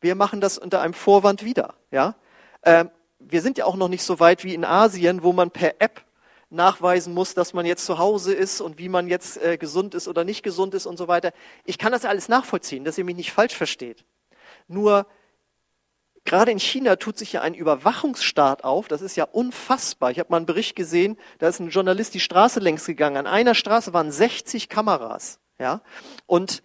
wir 0.00 0.14
machen 0.14 0.40
das 0.40 0.56
unter 0.58 0.80
einem 0.80 0.94
Vorwand 0.94 1.44
wieder. 1.44 1.74
Ja, 1.90 2.14
ähm, 2.62 2.90
wir 3.18 3.42
sind 3.42 3.58
ja 3.58 3.64
auch 3.64 3.76
noch 3.76 3.88
nicht 3.88 4.04
so 4.04 4.20
weit 4.20 4.44
wie 4.44 4.54
in 4.54 4.64
Asien, 4.64 5.24
wo 5.24 5.32
man 5.32 5.50
per 5.50 5.80
App 5.80 6.04
nachweisen 6.50 7.12
muss, 7.12 7.34
dass 7.34 7.52
man 7.52 7.66
jetzt 7.66 7.84
zu 7.84 7.98
Hause 7.98 8.32
ist 8.32 8.60
und 8.60 8.78
wie 8.78 8.88
man 8.88 9.08
jetzt 9.08 9.42
äh, 9.42 9.58
gesund 9.58 9.94
ist 9.94 10.08
oder 10.08 10.24
nicht 10.24 10.42
gesund 10.42 10.72
ist 10.72 10.86
und 10.86 10.96
so 10.96 11.08
weiter. 11.08 11.32
Ich 11.64 11.78
kann 11.78 11.92
das 11.92 12.04
alles 12.04 12.28
nachvollziehen, 12.28 12.84
dass 12.84 12.96
ihr 12.96 13.04
mich 13.04 13.16
nicht 13.16 13.32
falsch 13.32 13.54
versteht. 13.54 14.04
Nur 14.68 15.06
gerade 16.24 16.52
in 16.52 16.60
China 16.60 16.96
tut 16.96 17.18
sich 17.18 17.32
ja 17.32 17.42
ein 17.42 17.54
Überwachungsstaat 17.54 18.62
auf. 18.62 18.86
Das 18.86 19.02
ist 19.02 19.16
ja 19.16 19.24
unfassbar. 19.24 20.12
Ich 20.12 20.20
habe 20.20 20.30
mal 20.30 20.38
einen 20.38 20.46
Bericht 20.46 20.76
gesehen, 20.76 21.18
da 21.38 21.48
ist 21.48 21.58
ein 21.58 21.70
Journalist 21.70 22.14
die 22.14 22.20
Straße 22.20 22.60
längs 22.60 22.86
gegangen. 22.86 23.16
An 23.16 23.26
einer 23.26 23.56
Straße 23.56 23.92
waren 23.92 24.12
60 24.12 24.68
Kameras. 24.68 25.40
Ja, 25.58 25.82
und 26.26 26.62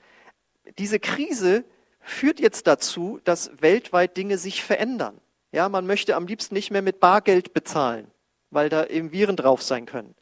diese 0.78 1.00
Krise 1.00 1.66
führt 2.04 2.40
jetzt 2.40 2.68
dazu, 2.68 3.20
dass 3.24 3.52
weltweit 3.62 4.18
Dinge 4.18 4.38
sich 4.38 4.64
verändern. 4.64 5.20
Ja, 5.52 5.70
man 5.70 5.86
möchte 5.88 6.16
am 6.16 6.28
liebsten 6.28 6.54
nicht 6.54 6.72
mehr 6.72 6.82
mit 6.82 7.00
Bargeld 7.00 7.54
bezahlen, 7.54 8.12
weil 8.50 8.70
da 8.70 8.86
eben 8.86 9.12
Viren 9.12 9.36
drauf 9.36 9.62
sein 9.62 9.86
können. 9.86 10.16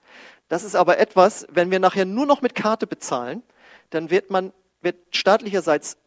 Das 0.48 0.64
ist 0.64 0.76
aber 0.76 1.00
etwas, 1.00 1.48
wenn 1.50 1.72
wir 1.72 1.80
nachher 1.80 2.06
nur 2.06 2.26
noch 2.26 2.42
mit 2.42 2.56
Karte 2.56 2.86
bezahlen, 2.86 3.42
dann 3.90 4.10
wird 4.10 4.30
man, 4.30 4.52
wird 4.82 4.98
staatlicherseits, 5.16 5.98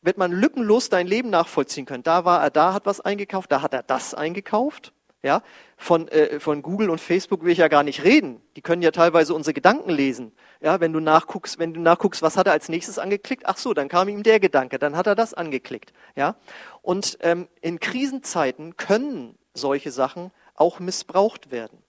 wird 0.00 0.16
man 0.16 0.32
lückenlos 0.32 0.88
dein 0.88 1.06
Leben 1.06 1.30
nachvollziehen 1.30 1.84
können. 1.84 2.02
Da 2.02 2.24
war 2.24 2.42
er, 2.42 2.50
da 2.50 2.72
hat 2.72 2.86
was 2.86 3.00
eingekauft, 3.00 3.52
da 3.52 3.60
hat 3.60 3.74
er 3.74 3.82
das 3.82 4.14
eingekauft. 4.14 4.92
Ja, 5.22 5.42
von, 5.76 6.08
äh, 6.08 6.40
von 6.40 6.62
Google 6.62 6.88
und 6.88 6.98
Facebook 6.98 7.44
will 7.44 7.52
ich 7.52 7.58
ja 7.58 7.68
gar 7.68 7.82
nicht 7.82 8.04
reden. 8.04 8.40
Die 8.56 8.62
können 8.62 8.80
ja 8.80 8.90
teilweise 8.90 9.34
unsere 9.34 9.52
Gedanken 9.52 9.90
lesen. 9.90 10.32
Ja, 10.62 10.80
wenn 10.80 10.94
du 10.94 11.00
nachguckst, 11.00 11.58
wenn 11.58 11.74
du 11.74 11.80
nachguckst, 11.80 12.22
was 12.22 12.38
hat 12.38 12.46
er 12.46 12.54
als 12.54 12.70
nächstes 12.70 12.98
angeklickt? 12.98 13.42
Ach 13.44 13.58
so, 13.58 13.74
dann 13.74 13.88
kam 13.88 14.08
ihm 14.08 14.22
der 14.22 14.40
Gedanke, 14.40 14.78
dann 14.78 14.96
hat 14.96 15.06
er 15.06 15.14
das 15.14 15.34
angeklickt. 15.34 15.92
Ja, 16.16 16.36
und 16.80 17.18
ähm, 17.20 17.48
in 17.60 17.80
Krisenzeiten 17.80 18.78
können 18.78 19.38
solche 19.52 19.90
Sachen 19.90 20.30
auch 20.54 20.80
missbraucht 20.80 21.50
werden. 21.50 21.82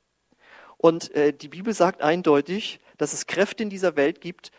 Und 0.78 1.13
äh, 1.15 1.32
die 1.32 1.48
Bibel 1.48 1.74
sagt 1.74 2.02
eindeutig, 2.02 2.82
dass 2.98 3.13
es 3.13 3.28
Kräfte 3.28 3.63
in 3.63 3.70
dieser 3.70 3.96
Welt 3.96 4.20
gibt, 4.20 4.52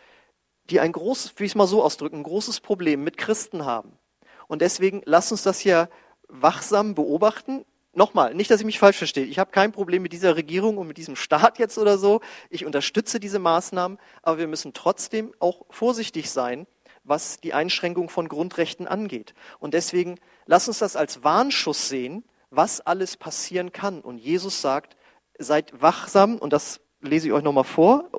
die 0.69 0.79
ein 0.79 0.93
großes, 0.93 1.33
wie 1.37 1.43
ich 1.43 1.51
es 1.51 1.55
mal 1.55 1.67
so 1.67 1.83
ausdrücken, 1.83 2.17
ein 2.17 2.23
großes 2.23 2.61
Problem 2.61 3.03
mit 3.03 3.17
Christen 3.17 3.65
haben. 3.65 3.99
Und 4.47 4.61
deswegen 4.61 5.03
lass 5.05 5.31
uns 5.31 5.43
das 5.43 5.59
hier 5.59 5.89
wachsam 6.27 6.95
beobachten 6.95 7.65
nochmal, 7.93 8.33
nicht, 8.33 8.51
dass 8.51 8.59
ich 8.59 8.65
mich 8.65 8.79
falsch 8.79 8.97
verstehe. 8.97 9.25
Ich 9.25 9.39
habe 9.39 9.51
kein 9.51 9.71
Problem 9.71 10.01
mit 10.01 10.13
dieser 10.13 10.35
Regierung 10.35 10.77
und 10.77 10.87
mit 10.87 10.97
diesem 10.97 11.15
Staat 11.15 11.59
jetzt 11.59 11.77
oder 11.77 11.97
so. 11.97 12.21
Ich 12.49 12.65
unterstütze 12.65 13.19
diese 13.19 13.39
Maßnahmen, 13.39 13.97
aber 14.21 14.37
wir 14.37 14.47
müssen 14.47 14.73
trotzdem 14.73 15.33
auch 15.39 15.65
vorsichtig 15.69 16.31
sein, 16.31 16.67
was 17.03 17.39
die 17.39 17.53
Einschränkung 17.53 18.09
von 18.09 18.27
Grundrechten 18.27 18.87
angeht. 18.87 19.33
Und 19.59 19.73
deswegen 19.73 20.19
lass 20.45 20.67
uns 20.67 20.79
das 20.79 20.95
als 20.95 21.23
Warnschuss 21.23 21.89
sehen, 21.89 22.23
was 22.49 22.81
alles 22.81 23.17
passieren 23.17 23.71
kann. 23.71 24.01
Und 24.01 24.17
Jesus 24.17 24.61
sagt, 24.61 24.95
seid 25.37 25.81
wachsam, 25.81 26.37
und 26.37 26.53
das 26.53 26.79
lese 27.01 27.27
ich 27.27 27.33
euch 27.33 27.43
nochmal 27.43 27.63
vor. 27.63 28.09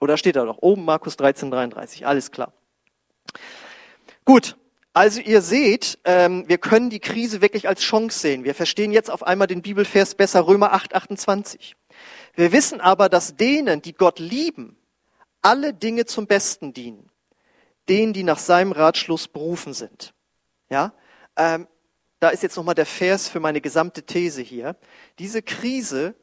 Oder 0.00 0.16
steht 0.16 0.36
da 0.36 0.44
doch 0.44 0.58
oben, 0.60 0.84
Markus 0.84 1.16
13, 1.16 1.50
33, 1.50 2.06
alles 2.06 2.30
klar. 2.30 2.52
Gut, 4.24 4.56
also 4.94 5.20
ihr 5.20 5.42
seht, 5.42 5.98
ähm, 6.04 6.44
wir 6.46 6.58
können 6.58 6.88
die 6.88 7.00
Krise 7.00 7.42
wirklich 7.42 7.66
als 7.66 7.80
Chance 7.80 8.16
sehen. 8.16 8.44
Wir 8.44 8.54
verstehen 8.54 8.92
jetzt 8.92 9.10
auf 9.10 9.24
einmal 9.24 9.48
den 9.48 9.60
Bibelvers 9.60 10.14
besser, 10.14 10.46
Römer 10.46 10.72
8, 10.72 10.94
28. 10.94 11.74
Wir 12.36 12.52
wissen 12.52 12.80
aber, 12.80 13.08
dass 13.08 13.34
denen, 13.34 13.82
die 13.82 13.92
Gott 13.92 14.20
lieben, 14.20 14.76
alle 15.42 15.74
Dinge 15.74 16.04
zum 16.06 16.28
Besten 16.28 16.72
dienen. 16.72 17.10
Denen, 17.88 18.12
die 18.12 18.22
nach 18.22 18.38
seinem 18.38 18.70
Ratschluss 18.70 19.26
berufen 19.26 19.74
sind. 19.74 20.14
Ja, 20.70 20.94
ähm, 21.36 21.66
da 22.20 22.28
ist 22.28 22.44
jetzt 22.44 22.56
nochmal 22.56 22.76
der 22.76 22.86
Vers 22.86 23.28
für 23.28 23.40
meine 23.40 23.60
gesamte 23.60 24.04
These 24.04 24.42
hier. 24.42 24.76
Diese 25.18 25.42
Krise 25.42 26.14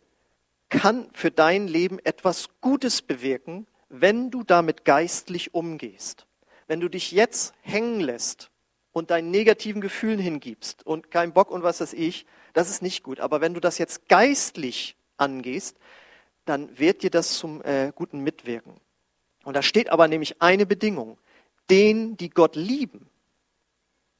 kann 0.69 1.09
für 1.11 1.29
dein 1.29 1.67
Leben 1.67 1.99
etwas 1.99 2.47
Gutes 2.61 3.01
bewirken, 3.01 3.67
wenn 3.89 4.31
du 4.31 4.43
damit 4.43 4.85
geistlich 4.85 5.53
umgehst. 5.53 6.25
Wenn 6.67 6.79
du 6.79 6.87
dich 6.87 7.11
jetzt 7.11 7.53
hängen 7.61 7.99
lässt 7.99 8.50
und 8.91 9.11
deinen 9.11 9.31
negativen 9.31 9.81
Gefühlen 9.81 10.19
hingibst 10.19 10.85
und 10.85 11.11
keinen 11.11 11.33
Bock 11.33 11.51
und 11.51 11.63
was 11.63 11.81
weiß 11.81 11.93
ich, 11.93 12.25
das 12.53 12.69
ist 12.69 12.81
nicht 12.81 13.03
gut. 13.03 13.19
Aber 13.19 13.41
wenn 13.41 13.53
du 13.53 13.59
das 13.59 13.77
jetzt 13.77 14.09
geistlich 14.09 14.95
angehst, 15.17 15.77
dann 16.45 16.77
wird 16.77 17.03
dir 17.03 17.09
das 17.09 17.37
zum 17.37 17.63
äh, 17.63 17.91
guten 17.95 18.19
Mitwirken. 18.19 18.73
Und 19.43 19.55
da 19.55 19.61
steht 19.61 19.89
aber 19.89 20.07
nämlich 20.07 20.41
eine 20.41 20.65
Bedingung. 20.65 21.17
Den, 21.69 22.17
die 22.17 22.29
Gott 22.29 22.55
lieben. 22.55 23.09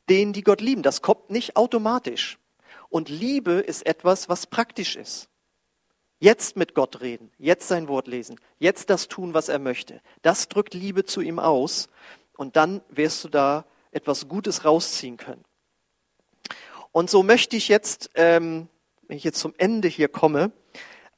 Den, 0.09 0.33
die 0.33 0.43
Gott 0.43 0.61
lieben. 0.61 0.83
Das 0.83 1.01
kommt 1.01 1.29
nicht 1.29 1.55
automatisch. 1.57 2.37
Und 2.89 3.09
Liebe 3.09 3.53
ist 3.53 3.85
etwas, 3.85 4.29
was 4.29 4.47
praktisch 4.47 4.95
ist. 4.95 5.29
Jetzt 6.19 6.55
mit 6.55 6.75
Gott 6.75 7.01
reden, 7.01 7.31
jetzt 7.39 7.67
sein 7.67 7.87
Wort 7.87 8.07
lesen, 8.07 8.39
jetzt 8.59 8.91
das 8.91 9.07
tun, 9.07 9.33
was 9.33 9.49
er 9.49 9.57
möchte. 9.57 10.01
Das 10.21 10.49
drückt 10.49 10.75
Liebe 10.75 11.03
zu 11.03 11.19
ihm 11.21 11.39
aus. 11.39 11.89
Und 12.37 12.55
dann 12.57 12.81
wirst 12.89 13.23
du 13.23 13.29
da 13.29 13.65
etwas 13.91 14.27
Gutes 14.27 14.65
rausziehen 14.65 15.17
können. 15.17 15.43
Und 16.91 17.09
so 17.09 17.23
möchte 17.23 17.55
ich 17.55 17.67
jetzt, 17.67 18.09
ähm, 18.15 18.67
wenn 19.07 19.17
ich 19.17 19.23
jetzt 19.23 19.39
zum 19.39 19.53
Ende 19.57 19.87
hier 19.87 20.09
komme, 20.09 20.51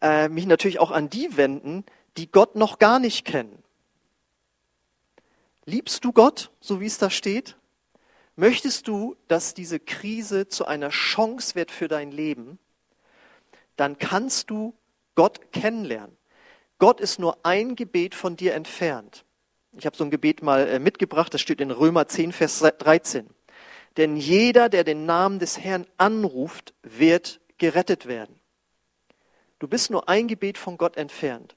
äh, 0.01 0.29
mich 0.29 0.45
natürlich 0.45 0.79
auch 0.79 0.91
an 0.91 1.09
die 1.09 1.37
wenden, 1.37 1.85
die 2.17 2.31
Gott 2.31 2.55
noch 2.55 2.77
gar 2.77 2.99
nicht 2.99 3.25
kennen. 3.25 3.63
Liebst 5.65 6.03
du 6.03 6.11
Gott, 6.11 6.51
so 6.59 6.81
wie 6.81 6.85
es 6.85 6.97
da 6.97 7.09
steht? 7.09 7.55
Möchtest 8.35 8.87
du, 8.87 9.15
dass 9.27 9.53
diese 9.53 9.79
Krise 9.79 10.47
zu 10.47 10.65
einer 10.65 10.89
Chance 10.89 11.55
wird 11.55 11.71
für 11.71 11.87
dein 11.87 12.11
Leben? 12.11 12.59
Dann 13.75 13.97
kannst 13.97 14.49
du 14.49 14.73
Gott 15.15 15.51
kennenlernen. 15.51 16.17
Gott 16.79 16.99
ist 16.99 17.19
nur 17.19 17.45
ein 17.45 17.75
Gebet 17.75 18.15
von 18.15 18.35
dir 18.35 18.55
entfernt. 18.55 19.25
Ich 19.75 19.85
habe 19.85 19.97
so 19.97 20.03
ein 20.03 20.11
Gebet 20.11 20.43
mal 20.43 20.67
äh, 20.67 20.79
mitgebracht, 20.79 21.33
das 21.33 21.41
steht 21.41 21.59
in 21.59 21.71
Römer 21.71 22.07
10, 22.07 22.31
Vers 22.31 22.59
13. 22.59 23.27
Denn 23.97 24.15
jeder, 24.17 24.69
der 24.69 24.83
den 24.83 25.05
Namen 25.05 25.39
des 25.39 25.59
Herrn 25.59 25.85
anruft, 25.97 26.73
wird 26.83 27.41
gerettet 27.57 28.05
werden. 28.05 28.39
Du 29.59 29.67
bist 29.67 29.89
nur 29.89 30.09
ein 30.09 30.27
Gebet 30.27 30.57
von 30.57 30.77
Gott 30.77 30.97
entfernt. 30.97 31.55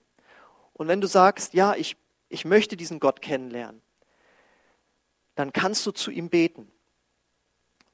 Und 0.72 0.88
wenn 0.88 1.00
du 1.00 1.07
sagst, 1.07 1.55
ja, 1.55 1.74
ich, 1.74 1.96
ich 2.29 2.44
möchte 2.44 2.76
diesen 2.76 3.00
Gott 3.00 3.20
kennenlernen, 3.20 3.83
dann 5.35 5.52
kannst 5.52 5.85
du 5.87 5.90
zu 5.90 6.11
ihm 6.11 6.29
beten. 6.29 6.70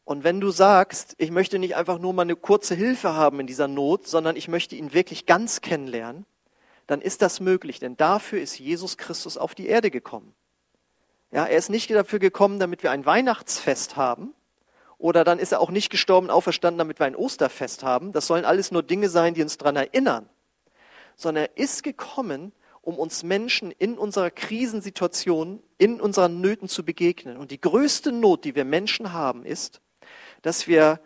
Und 0.04 0.24
wenn 0.24 0.40
du 0.40 0.50
sagst, 0.50 1.14
ich 1.18 1.30
möchte 1.30 1.58
nicht 1.58 1.76
einfach 1.76 1.98
nur 1.98 2.12
mal 2.12 2.22
eine 2.22 2.36
kurze 2.36 2.74
Hilfe 2.74 3.14
haben 3.14 3.40
in 3.40 3.46
dieser 3.46 3.68
Not, 3.68 4.06
sondern 4.06 4.36
ich 4.36 4.48
möchte 4.48 4.76
ihn 4.76 4.92
wirklich 4.92 5.26
ganz 5.26 5.60
kennenlernen, 5.60 6.26
dann 6.86 7.00
ist 7.00 7.22
das 7.22 7.40
möglich, 7.40 7.78
denn 7.78 7.96
dafür 7.96 8.40
ist 8.40 8.58
Jesus 8.58 8.96
Christus 8.96 9.36
auf 9.36 9.54
die 9.54 9.66
Erde 9.66 9.90
gekommen. 9.90 10.34
Ja, 11.30 11.46
er 11.46 11.56
ist 11.56 11.70
nicht 11.70 11.90
dafür 11.90 12.18
gekommen, 12.18 12.58
damit 12.58 12.82
wir 12.82 12.90
ein 12.90 13.06
Weihnachtsfest 13.06 13.96
haben, 13.96 14.34
oder 15.02 15.24
dann 15.24 15.40
ist 15.40 15.50
er 15.50 15.60
auch 15.60 15.70
nicht 15.70 15.90
gestorben, 15.90 16.30
auferstanden, 16.30 16.78
damit 16.78 17.00
wir 17.00 17.06
ein 17.06 17.16
Osterfest 17.16 17.82
haben. 17.82 18.12
Das 18.12 18.28
sollen 18.28 18.44
alles 18.44 18.70
nur 18.70 18.84
Dinge 18.84 19.08
sein, 19.08 19.34
die 19.34 19.42
uns 19.42 19.58
daran 19.58 19.74
erinnern. 19.74 20.28
Sondern 21.16 21.46
er 21.46 21.56
ist 21.56 21.82
gekommen, 21.82 22.52
um 22.82 23.00
uns 23.00 23.24
Menschen 23.24 23.72
in 23.72 23.98
unserer 23.98 24.30
Krisensituation, 24.30 25.60
in 25.76 26.00
unseren 26.00 26.40
Nöten 26.40 26.68
zu 26.68 26.84
begegnen. 26.84 27.36
Und 27.36 27.50
die 27.50 27.60
größte 27.60 28.12
Not, 28.12 28.44
die 28.44 28.54
wir 28.54 28.64
Menschen 28.64 29.12
haben, 29.12 29.44
ist, 29.44 29.80
dass 30.42 30.68
wir 30.68 31.00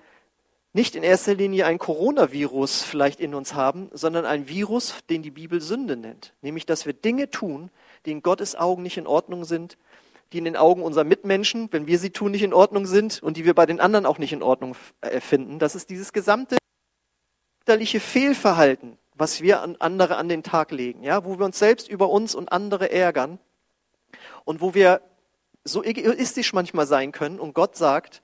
nicht 0.77 0.95
in 0.95 1.03
erster 1.03 1.35
Linie 1.35 1.65
ein 1.65 1.79
Coronavirus 1.79 2.83
vielleicht 2.83 3.19
in 3.19 3.35
uns 3.35 3.55
haben, 3.55 3.89
sondern 3.95 4.27
ein 4.27 4.47
Virus, 4.47 4.97
den 5.09 5.23
die 5.23 5.31
Bibel 5.31 5.63
Sünde 5.63 5.97
nennt. 5.97 6.35
Nämlich, 6.43 6.67
dass 6.67 6.85
wir 6.85 6.93
Dinge 6.93 7.31
tun, 7.31 7.71
die 8.05 8.13
in 8.13 8.23
Gottes 8.23 8.57
Augen 8.57 8.83
nicht 8.83 8.99
in 8.99 9.07
Ordnung 9.07 9.47
sind, 9.47 9.79
die 10.33 10.39
in 10.39 10.45
den 10.45 10.55
Augen 10.55 10.83
unserer 10.83 11.05
Mitmenschen, 11.05 11.69
wenn 11.73 11.87
wir 11.87 11.99
sie 11.99 12.11
tun, 12.11 12.31
nicht 12.31 12.43
in 12.43 12.53
Ordnung 12.53 12.85
sind 12.85 13.23
und 13.23 13.39
die 13.39 13.47
wir 13.47 13.55
bei 13.55 13.65
den 13.65 13.81
anderen 13.81 14.05
auch 14.05 14.19
nicht 14.19 14.35
in 14.35 14.43
Ordnung 14.43 14.77
äh, 15.01 15.19
finden. 15.21 15.59
Das 15.59 15.75
ist 15.75 15.89
dieses 15.89 16.13
gesamte 16.13 16.59
Fehlverhalten, 17.67 18.99
was 19.15 19.41
wir 19.41 19.63
an 19.63 19.77
andere 19.79 20.17
an 20.17 20.29
den 20.29 20.43
Tag 20.43 20.73
legen, 20.73 21.03
ja, 21.03 21.25
wo 21.25 21.39
wir 21.39 21.47
uns 21.47 21.59
selbst 21.59 21.89
über 21.89 22.11
uns 22.11 22.35
und 22.35 22.53
andere 22.53 22.93
ärgern 22.93 23.39
und 24.45 24.61
wo 24.61 24.75
wir 24.75 25.01
so 25.65 25.83
egoistisch 25.83 26.53
manchmal 26.53 26.87
sein 26.87 27.13
können 27.13 27.41
und 27.41 27.55
Gott 27.55 27.77
sagt, 27.77 28.23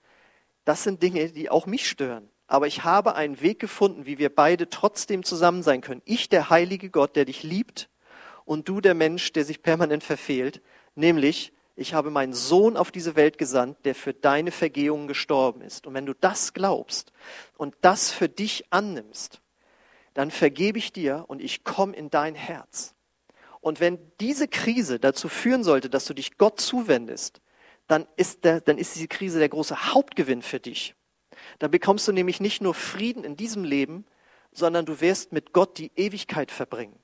das 0.66 0.84
sind 0.84 1.02
Dinge, 1.02 1.30
die 1.30 1.48
auch 1.48 1.64
mich 1.64 1.88
stören. 1.88 2.28
Aber 2.52 2.66
ich 2.66 2.84
habe 2.84 3.14
einen 3.14 3.40
Weg 3.40 3.60
gefunden, 3.60 4.04
wie 4.04 4.18
wir 4.18 4.28
beide 4.28 4.68
trotzdem 4.68 5.24
zusammen 5.24 5.62
sein 5.62 5.80
können. 5.80 6.02
Ich, 6.04 6.28
der 6.28 6.50
heilige 6.50 6.90
Gott, 6.90 7.16
der 7.16 7.24
dich 7.24 7.42
liebt, 7.42 7.88
und 8.44 8.68
du, 8.68 8.82
der 8.82 8.92
Mensch, 8.92 9.32
der 9.32 9.46
sich 9.46 9.62
permanent 9.62 10.04
verfehlt. 10.04 10.60
Nämlich, 10.94 11.54
ich 11.76 11.94
habe 11.94 12.10
meinen 12.10 12.34
Sohn 12.34 12.76
auf 12.76 12.90
diese 12.90 13.16
Welt 13.16 13.38
gesandt, 13.38 13.78
der 13.86 13.94
für 13.94 14.12
deine 14.12 14.50
Vergehungen 14.50 15.08
gestorben 15.08 15.62
ist. 15.62 15.86
Und 15.86 15.94
wenn 15.94 16.04
du 16.04 16.12
das 16.12 16.52
glaubst 16.52 17.14
und 17.56 17.74
das 17.80 18.10
für 18.10 18.28
dich 18.28 18.66
annimmst, 18.68 19.40
dann 20.12 20.30
vergebe 20.30 20.76
ich 20.76 20.92
dir 20.92 21.24
und 21.28 21.40
ich 21.40 21.64
komme 21.64 21.96
in 21.96 22.10
dein 22.10 22.34
Herz. 22.34 22.94
Und 23.62 23.80
wenn 23.80 23.98
diese 24.20 24.46
Krise 24.46 25.00
dazu 25.00 25.30
führen 25.30 25.64
sollte, 25.64 25.88
dass 25.88 26.04
du 26.04 26.12
dich 26.12 26.36
Gott 26.36 26.60
zuwendest, 26.60 27.40
dann 27.86 28.06
ist, 28.16 28.44
der, 28.44 28.60
dann 28.60 28.76
ist 28.76 28.94
diese 28.94 29.08
Krise 29.08 29.38
der 29.38 29.48
große 29.48 29.94
Hauptgewinn 29.94 30.42
für 30.42 30.60
dich. 30.60 30.94
Dann 31.58 31.70
bekommst 31.70 32.08
du 32.08 32.12
nämlich 32.12 32.40
nicht 32.40 32.62
nur 32.62 32.74
Frieden 32.74 33.24
in 33.24 33.36
diesem 33.36 33.64
Leben, 33.64 34.04
sondern 34.52 34.86
du 34.86 35.00
wirst 35.00 35.32
mit 35.32 35.52
Gott 35.52 35.78
die 35.78 35.90
Ewigkeit 35.96 36.50
verbringen. 36.50 36.98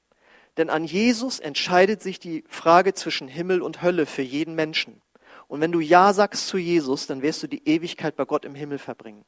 Denn 0.56 0.70
an 0.70 0.84
Jesus 0.84 1.38
entscheidet 1.38 2.02
sich 2.02 2.18
die 2.18 2.44
Frage 2.48 2.92
zwischen 2.94 3.28
Himmel 3.28 3.62
und 3.62 3.82
Hölle 3.82 4.06
für 4.06 4.22
jeden 4.22 4.54
Menschen. 4.54 5.00
Und 5.46 5.60
wenn 5.60 5.72
du 5.72 5.80
Ja 5.80 6.12
sagst 6.12 6.48
zu 6.48 6.58
Jesus, 6.58 7.06
dann 7.06 7.22
wirst 7.22 7.42
du 7.42 7.46
die 7.46 7.66
Ewigkeit 7.66 8.16
bei 8.16 8.24
Gott 8.24 8.44
im 8.44 8.54
Himmel 8.54 8.78
verbringen. 8.78 9.24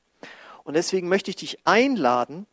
Und 0.64 0.74
deswegen 0.74 1.08
möchte 1.08 1.30
ich 1.30 1.36
dich 1.36 1.66
einladen, 1.66 2.46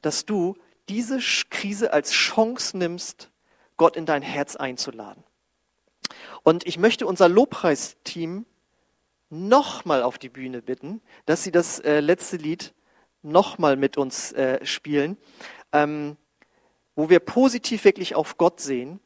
dass 0.00 0.24
du 0.24 0.56
diese 0.88 1.20
Krise 1.50 1.92
als 1.92 2.10
Chance 2.10 2.76
nimmst, 2.76 3.30
Gott 3.76 3.96
in 3.96 4.06
dein 4.06 4.22
Herz 4.22 4.56
einzuladen. 4.56 5.22
Und 6.42 6.66
ich 6.66 6.78
möchte 6.78 7.06
unser 7.06 7.28
Lobpreisteam 7.28 8.44
nochmal 9.32 10.02
auf 10.02 10.18
die 10.18 10.28
Bühne 10.28 10.62
bitten, 10.62 11.00
dass 11.26 11.42
sie 11.42 11.50
das 11.50 11.78
äh, 11.80 12.00
letzte 12.00 12.36
Lied 12.36 12.74
nochmal 13.22 13.76
mit 13.76 13.96
uns 13.96 14.32
äh, 14.32 14.64
spielen, 14.64 15.16
ähm, 15.72 16.16
wo 16.94 17.08
wir 17.08 17.18
positiv 17.18 17.84
wirklich 17.84 18.14
auf 18.14 18.36
Gott 18.36 18.60
sehen 18.60 19.00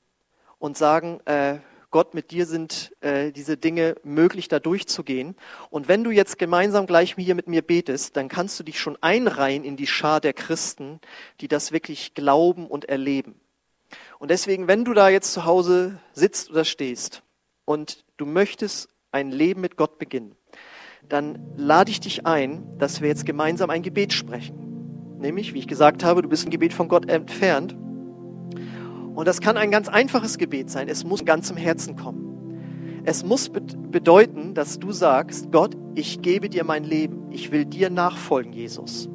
und 0.59 0.77
sagen, 0.77 1.21
äh, 1.27 1.59
Gott, 1.91 2.13
mit 2.13 2.33
dir 2.33 2.45
sind 2.45 2.93
äh, 3.01 3.31
diese 3.31 3.57
Dinge 3.57 3.95
möglich, 4.03 4.49
da 4.49 4.59
durchzugehen. 4.59 5.37
Und 5.71 5.87
wenn 5.87 6.03
du 6.03 6.11
jetzt 6.11 6.39
gemeinsam 6.39 6.87
gleich 6.87 7.15
hier 7.17 7.37
mit 7.37 7.47
mir 7.47 7.63
betest, 7.63 8.17
dann 8.17 8.29
kannst 8.29 8.59
du 8.59 8.65
dich 8.65 8.81
schon 8.81 8.99
einreihen 9.01 9.65
in 9.65 9.77
die 9.77 9.87
Schar 9.87 10.21
der 10.21 10.33
Christen, 10.33 11.01
die 11.41 11.49
das 11.49 11.71
wirklich 11.71 12.15
glauben 12.15 12.67
und 12.67 12.87
erleben. 12.87 13.41
Und 14.19 14.33
deswegen, 14.33 14.67
wenn 14.67 14.85
du 14.85 14.93
da 14.93 15.09
jetzt 15.09 15.33
zu 15.33 15.45
Hause 15.45 16.01
sitzt 16.13 16.51
oder 16.51 16.65
stehst 16.65 17.23
und 17.65 18.05
du 18.17 18.27
möchtest 18.27 18.89
ein 19.13 19.31
Leben 19.31 19.61
mit 19.61 19.77
Gott 19.77 19.99
beginnen, 19.99 20.35
dann 21.09 21.39
lade 21.57 21.91
ich 21.91 22.01
dich 22.01 22.27
ein, 22.27 22.79
dass 22.79 23.01
wir 23.01 23.09
jetzt 23.09 23.27
gemeinsam 23.27 23.71
ein 23.71 23.83
Gebet 23.83 24.13
sprechen. 24.13 25.19
Nämlich, 25.19 25.55
wie 25.55 25.59
ich 25.59 25.69
gesagt 25.69 26.05
habe, 26.05 26.23
du 26.23 26.29
bist 26.29 26.47
ein 26.47 26.51
Gebet 26.51 26.73
von 26.73 26.89
Gott 26.89 27.09
entfernt. 27.09 27.77
Und 29.15 29.27
das 29.27 29.41
kann 29.41 29.57
ein 29.57 29.71
ganz 29.71 29.89
einfaches 29.89 30.37
Gebet 30.37 30.71
sein. 30.71 30.89
Es 30.89 31.05
muss 31.05 31.25
ganz 31.25 31.51
im 31.51 31.57
Herzen 31.57 31.97
kommen. 31.97 33.03
Es 33.05 33.25
muss 33.25 33.49
bedeuten, 33.49 34.55
dass 34.55 34.79
du 34.79 34.93
sagst, 34.93 35.53
Gott, 35.53 35.77
ich 35.95 36.23
gebe 36.23 36.51
dir 36.51 36.65
mein 36.65 36.85
Leben. 36.85 37.31
Ich 37.31 37.53
will 37.53 37.65
dir 37.65 37.89
nachfolgen, 37.89 38.53
Jesus. 38.53 39.09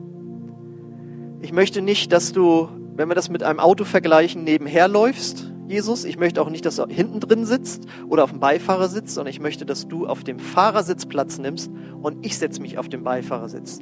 Ich 1.41 1.51
möchte 1.51 1.81
nicht, 1.81 2.11
dass 2.11 2.31
du, 2.31 2.69
wenn 2.95 3.09
wir 3.09 3.15
das 3.15 3.29
mit 3.29 3.43
einem 3.43 3.59
Auto 3.59 3.83
vergleichen, 3.83 4.43
nebenher 4.43 4.87
läufst, 4.87 5.50
Jesus. 5.71 6.05
Ich 6.05 6.19
möchte 6.19 6.41
auch 6.41 6.49
nicht, 6.49 6.65
dass 6.65 6.75
du 6.75 6.85
hinten 6.87 7.19
drin 7.19 7.45
sitzt 7.45 7.85
oder 8.07 8.23
auf 8.23 8.31
dem 8.31 8.39
Beifahrersitz, 8.39 9.13
sondern 9.15 9.31
ich 9.31 9.39
möchte, 9.39 9.65
dass 9.65 9.87
du 9.87 10.05
auf 10.05 10.23
dem 10.23 10.37
Fahrersitz 10.37 11.05
Platz 11.05 11.39
nimmst 11.39 11.71
und 12.01 12.25
ich 12.25 12.37
setze 12.37 12.61
mich 12.61 12.77
auf 12.77 12.89
dem 12.89 13.03
Beifahrersitz. 13.03 13.79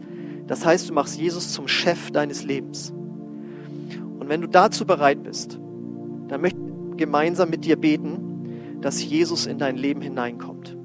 Das 0.47 0.65
heißt, 0.65 0.89
du 0.89 0.93
machst 0.93 1.17
Jesus 1.17 1.51
zum 1.51 1.67
Chef 1.67 2.11
deines 2.11 2.43
Lebens. 2.43 2.91
Und 2.91 4.29
wenn 4.29 4.41
du 4.41 4.47
dazu 4.47 4.85
bereit 4.85 5.23
bist, 5.23 5.59
dann 6.27 6.41
möchte 6.41 6.59
ich 6.59 6.97
gemeinsam 6.97 7.49
mit 7.49 7.65
dir 7.65 7.75
beten, 7.75 8.79
dass 8.81 9.03
Jesus 9.03 9.45
in 9.45 9.57
dein 9.57 9.75
Leben 9.75 10.01
hineinkommt. 10.01 10.75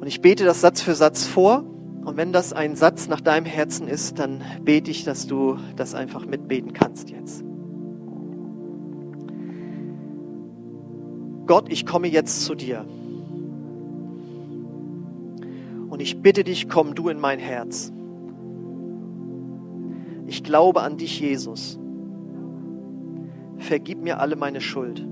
Und 0.00 0.06
ich 0.06 0.20
bete 0.20 0.44
das 0.44 0.60
Satz 0.60 0.80
für 0.82 0.94
Satz 0.94 1.26
vor. 1.26 1.64
Und 2.04 2.18
wenn 2.18 2.32
das 2.32 2.52
ein 2.52 2.76
Satz 2.76 3.08
nach 3.08 3.22
deinem 3.22 3.46
Herzen 3.46 3.88
ist, 3.88 4.18
dann 4.18 4.42
bete 4.62 4.90
ich, 4.90 5.04
dass 5.04 5.26
du 5.26 5.56
das 5.76 5.94
einfach 5.94 6.26
mitbeten 6.26 6.74
kannst 6.74 7.08
jetzt. 7.08 7.42
Gott, 11.46 11.70
ich 11.70 11.86
komme 11.86 12.08
jetzt 12.08 12.44
zu 12.44 12.54
dir. 12.54 12.84
Und 15.88 16.00
ich 16.00 16.22
bitte 16.22 16.44
dich, 16.44 16.68
komm 16.68 16.94
du 16.94 17.08
in 17.08 17.18
mein 17.20 17.38
Herz. 17.38 17.92
Ich 20.26 20.42
glaube 20.42 20.82
an 20.82 20.96
dich, 20.96 21.20
Jesus. 21.20 21.78
Vergib 23.58 24.02
mir 24.02 24.20
alle 24.20 24.36
meine 24.36 24.60
Schuld. 24.60 25.06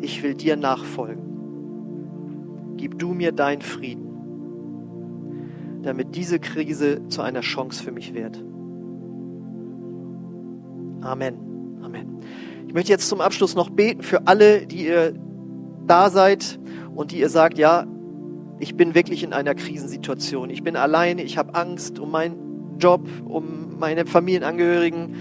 Ich 0.00 0.22
will 0.22 0.34
dir 0.34 0.56
nachfolgen. 0.56 1.24
Gib 2.76 2.98
du 2.98 3.14
mir 3.14 3.32
deinen 3.32 3.62
Frieden, 3.62 5.80
damit 5.82 6.14
diese 6.14 6.38
Krise 6.38 7.08
zu 7.08 7.22
einer 7.22 7.40
Chance 7.40 7.82
für 7.82 7.92
mich 7.92 8.12
wird. 8.14 8.44
Amen. 11.00 11.36
Amen. 11.82 12.20
Ich 12.76 12.78
möchte 12.78 12.92
jetzt 12.92 13.08
zum 13.08 13.22
Abschluss 13.22 13.54
noch 13.54 13.70
beten 13.70 14.02
für 14.02 14.26
alle, 14.26 14.66
die 14.66 14.84
ihr 14.84 15.14
da 15.86 16.10
seid 16.10 16.60
und 16.94 17.10
die 17.10 17.20
ihr 17.20 17.30
sagt, 17.30 17.56
ja, 17.56 17.86
ich 18.58 18.76
bin 18.76 18.94
wirklich 18.94 19.22
in 19.22 19.32
einer 19.32 19.54
Krisensituation. 19.54 20.50
Ich 20.50 20.62
bin 20.62 20.76
alleine, 20.76 21.22
ich 21.22 21.38
habe 21.38 21.54
Angst 21.54 21.98
um 21.98 22.10
meinen 22.10 22.76
Job, 22.78 23.08
um 23.24 23.78
meine 23.78 24.04
Familienangehörigen, 24.04 25.16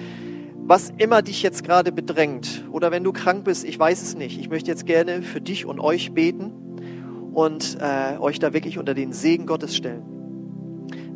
was 0.65 0.91
immer 0.98 1.22
dich 1.22 1.44
jetzt 1.44 1.63
gerade 1.63 1.94
bedrängt. 1.94 2.65
Oder 2.74 2.91
wenn 2.91 3.06
du 3.06 3.13
krank 3.13 3.46
bist, 3.46 3.63
ich 3.63 3.80
weiß 3.80 4.02
es 4.02 4.18
nicht. 4.18 4.38
Ich 4.38 4.50
möchte 4.50 4.70
jetzt 4.70 4.86
gerne 4.86 5.22
für 5.22 5.39
dich 5.39 5.65
und 5.65 5.80
euch 5.80 6.12
beten 6.12 6.52
und 7.34 7.78
äh, 7.80 8.18
euch 8.20 8.39
da 8.39 8.52
wirklich 8.52 8.78
unter 8.78 8.94
den 8.94 9.13
Segen 9.13 9.46
Gottes 9.46 9.78
stellen. 9.78 10.04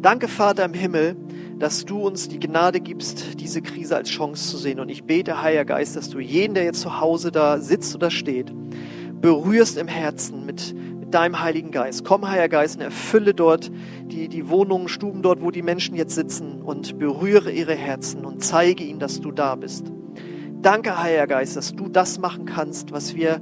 Danke, 0.02 0.30
Vater 0.30 0.63
im 0.63 0.73
Himmel, 0.73 1.17
dass 1.60 1.84
du 1.86 2.00
uns 2.00 2.30
die 2.30 2.39
Gnade 2.39 2.80
gibst, 2.80 3.39
diese 3.39 3.62
Krise 3.62 3.98
als 3.98 4.10
Chance 4.10 4.50
zu 4.50 4.58
sehen. 4.58 4.80
Und 4.80 4.89
ich 4.89 5.04
bete, 5.04 5.41
Heiliger 5.41 5.65
Geist, 5.65 5.98
dass 5.98 6.10
du 6.10 6.19
jeden, 6.19 6.54
der 6.54 6.63
jetzt 6.63 6.82
zu 6.82 7.02
Hause 7.02 7.32
da 7.32 7.60
sitzt 7.60 7.93
oder 7.93 8.10
steht, 8.10 8.54
berührst 9.19 9.78
im 9.78 9.89
Herzen 9.89 10.45
mit, 10.45 10.74
mit 10.74 11.13
deinem 11.13 11.41
Heiligen 11.41 11.72
Geist. 11.72 12.06
Komm, 12.06 12.30
Heiliger 12.30 12.48
Geist, 12.48 12.78
und 12.78 12.82
erfülle 12.82 13.34
dort 13.34 13.72
die, 14.06 14.30
die 14.30 14.48
Wohnungen, 14.48 14.88
Stuben 14.88 15.22
dort, 15.22 15.41
wo 15.41 15.52
die 15.52 15.62
Menschen 15.62 15.95
jetzt 15.95 16.15
sitzen 16.15 16.62
und 16.62 16.98
berühre 16.98 17.52
ihre 17.52 17.76
Herzen 17.76 18.24
und 18.24 18.41
zeige 18.41 18.86
ihnen, 18.86 19.00
dass 19.00 19.19
du 19.19 19.32
da 19.32 19.56
bist. 19.56 19.91
Danke, 20.62 21.02
Heiliger 21.02 21.28
Geist, 21.28 21.58
dass 21.58 21.76
du 21.76 21.89
das 21.89 22.19
machen 22.19 22.45
kannst, 22.45 22.93
was 22.93 23.15
wir 23.15 23.41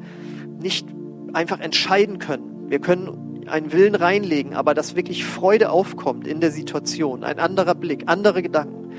nicht 0.60 0.88
einfach 1.34 1.60
entscheiden 1.60 2.18
können. 2.18 2.70
Wir 2.70 2.80
können 2.80 3.27
einen 3.50 3.72
Willen 3.72 3.96
reinlegen, 3.96 4.54
aber 4.54 4.74
dass 4.74 4.96
wirklich 4.96 5.26
Freude 5.26 5.70
aufkommt 5.70 6.28
in 6.28 6.40
der 6.40 6.52
Situation, 6.52 7.24
ein 7.24 7.40
anderer 7.40 7.76
Blick, 7.76 8.04
andere 8.08 8.42
Gedanken, 8.42 8.92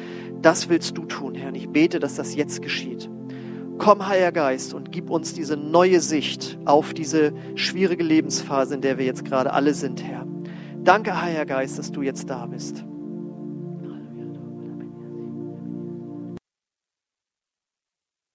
das 0.43 0.69
willst 0.69 0.97
du 0.97 1.05
tun, 1.05 1.35
Herr. 1.35 1.49
Und 1.49 1.57
ich 1.57 1.69
bete, 1.69 1.99
dass 1.99 2.15
das 2.15 2.35
jetzt 2.35 2.63
geschieht. 2.63 3.11
Komm, 3.79 4.09
Heiliger 4.09 4.33
Geist, 4.33 4.75
und 4.75 4.91
gib 4.91 5.09
uns 5.09 5.35
diese 5.35 5.57
neue 5.57 6.01
Sicht 6.01 6.59
auf 6.65 6.95
diese 6.95 7.33
schwierige 7.55 8.03
Lebensphase, 8.03 8.75
in 8.75 8.81
der 8.81 8.99
wir 8.99 9.05
jetzt 9.05 9.25
gerade 9.25 9.53
alle 9.53 9.73
sind, 9.75 10.03
Herr. 10.03 10.27
Danke, 10.83 11.21
Heiliger 11.21 11.47
Geist, 11.47 11.79
dass 11.79 11.93
du 11.93 12.03
jetzt 12.03 12.29
da 12.29 12.47
bist. 12.47 12.85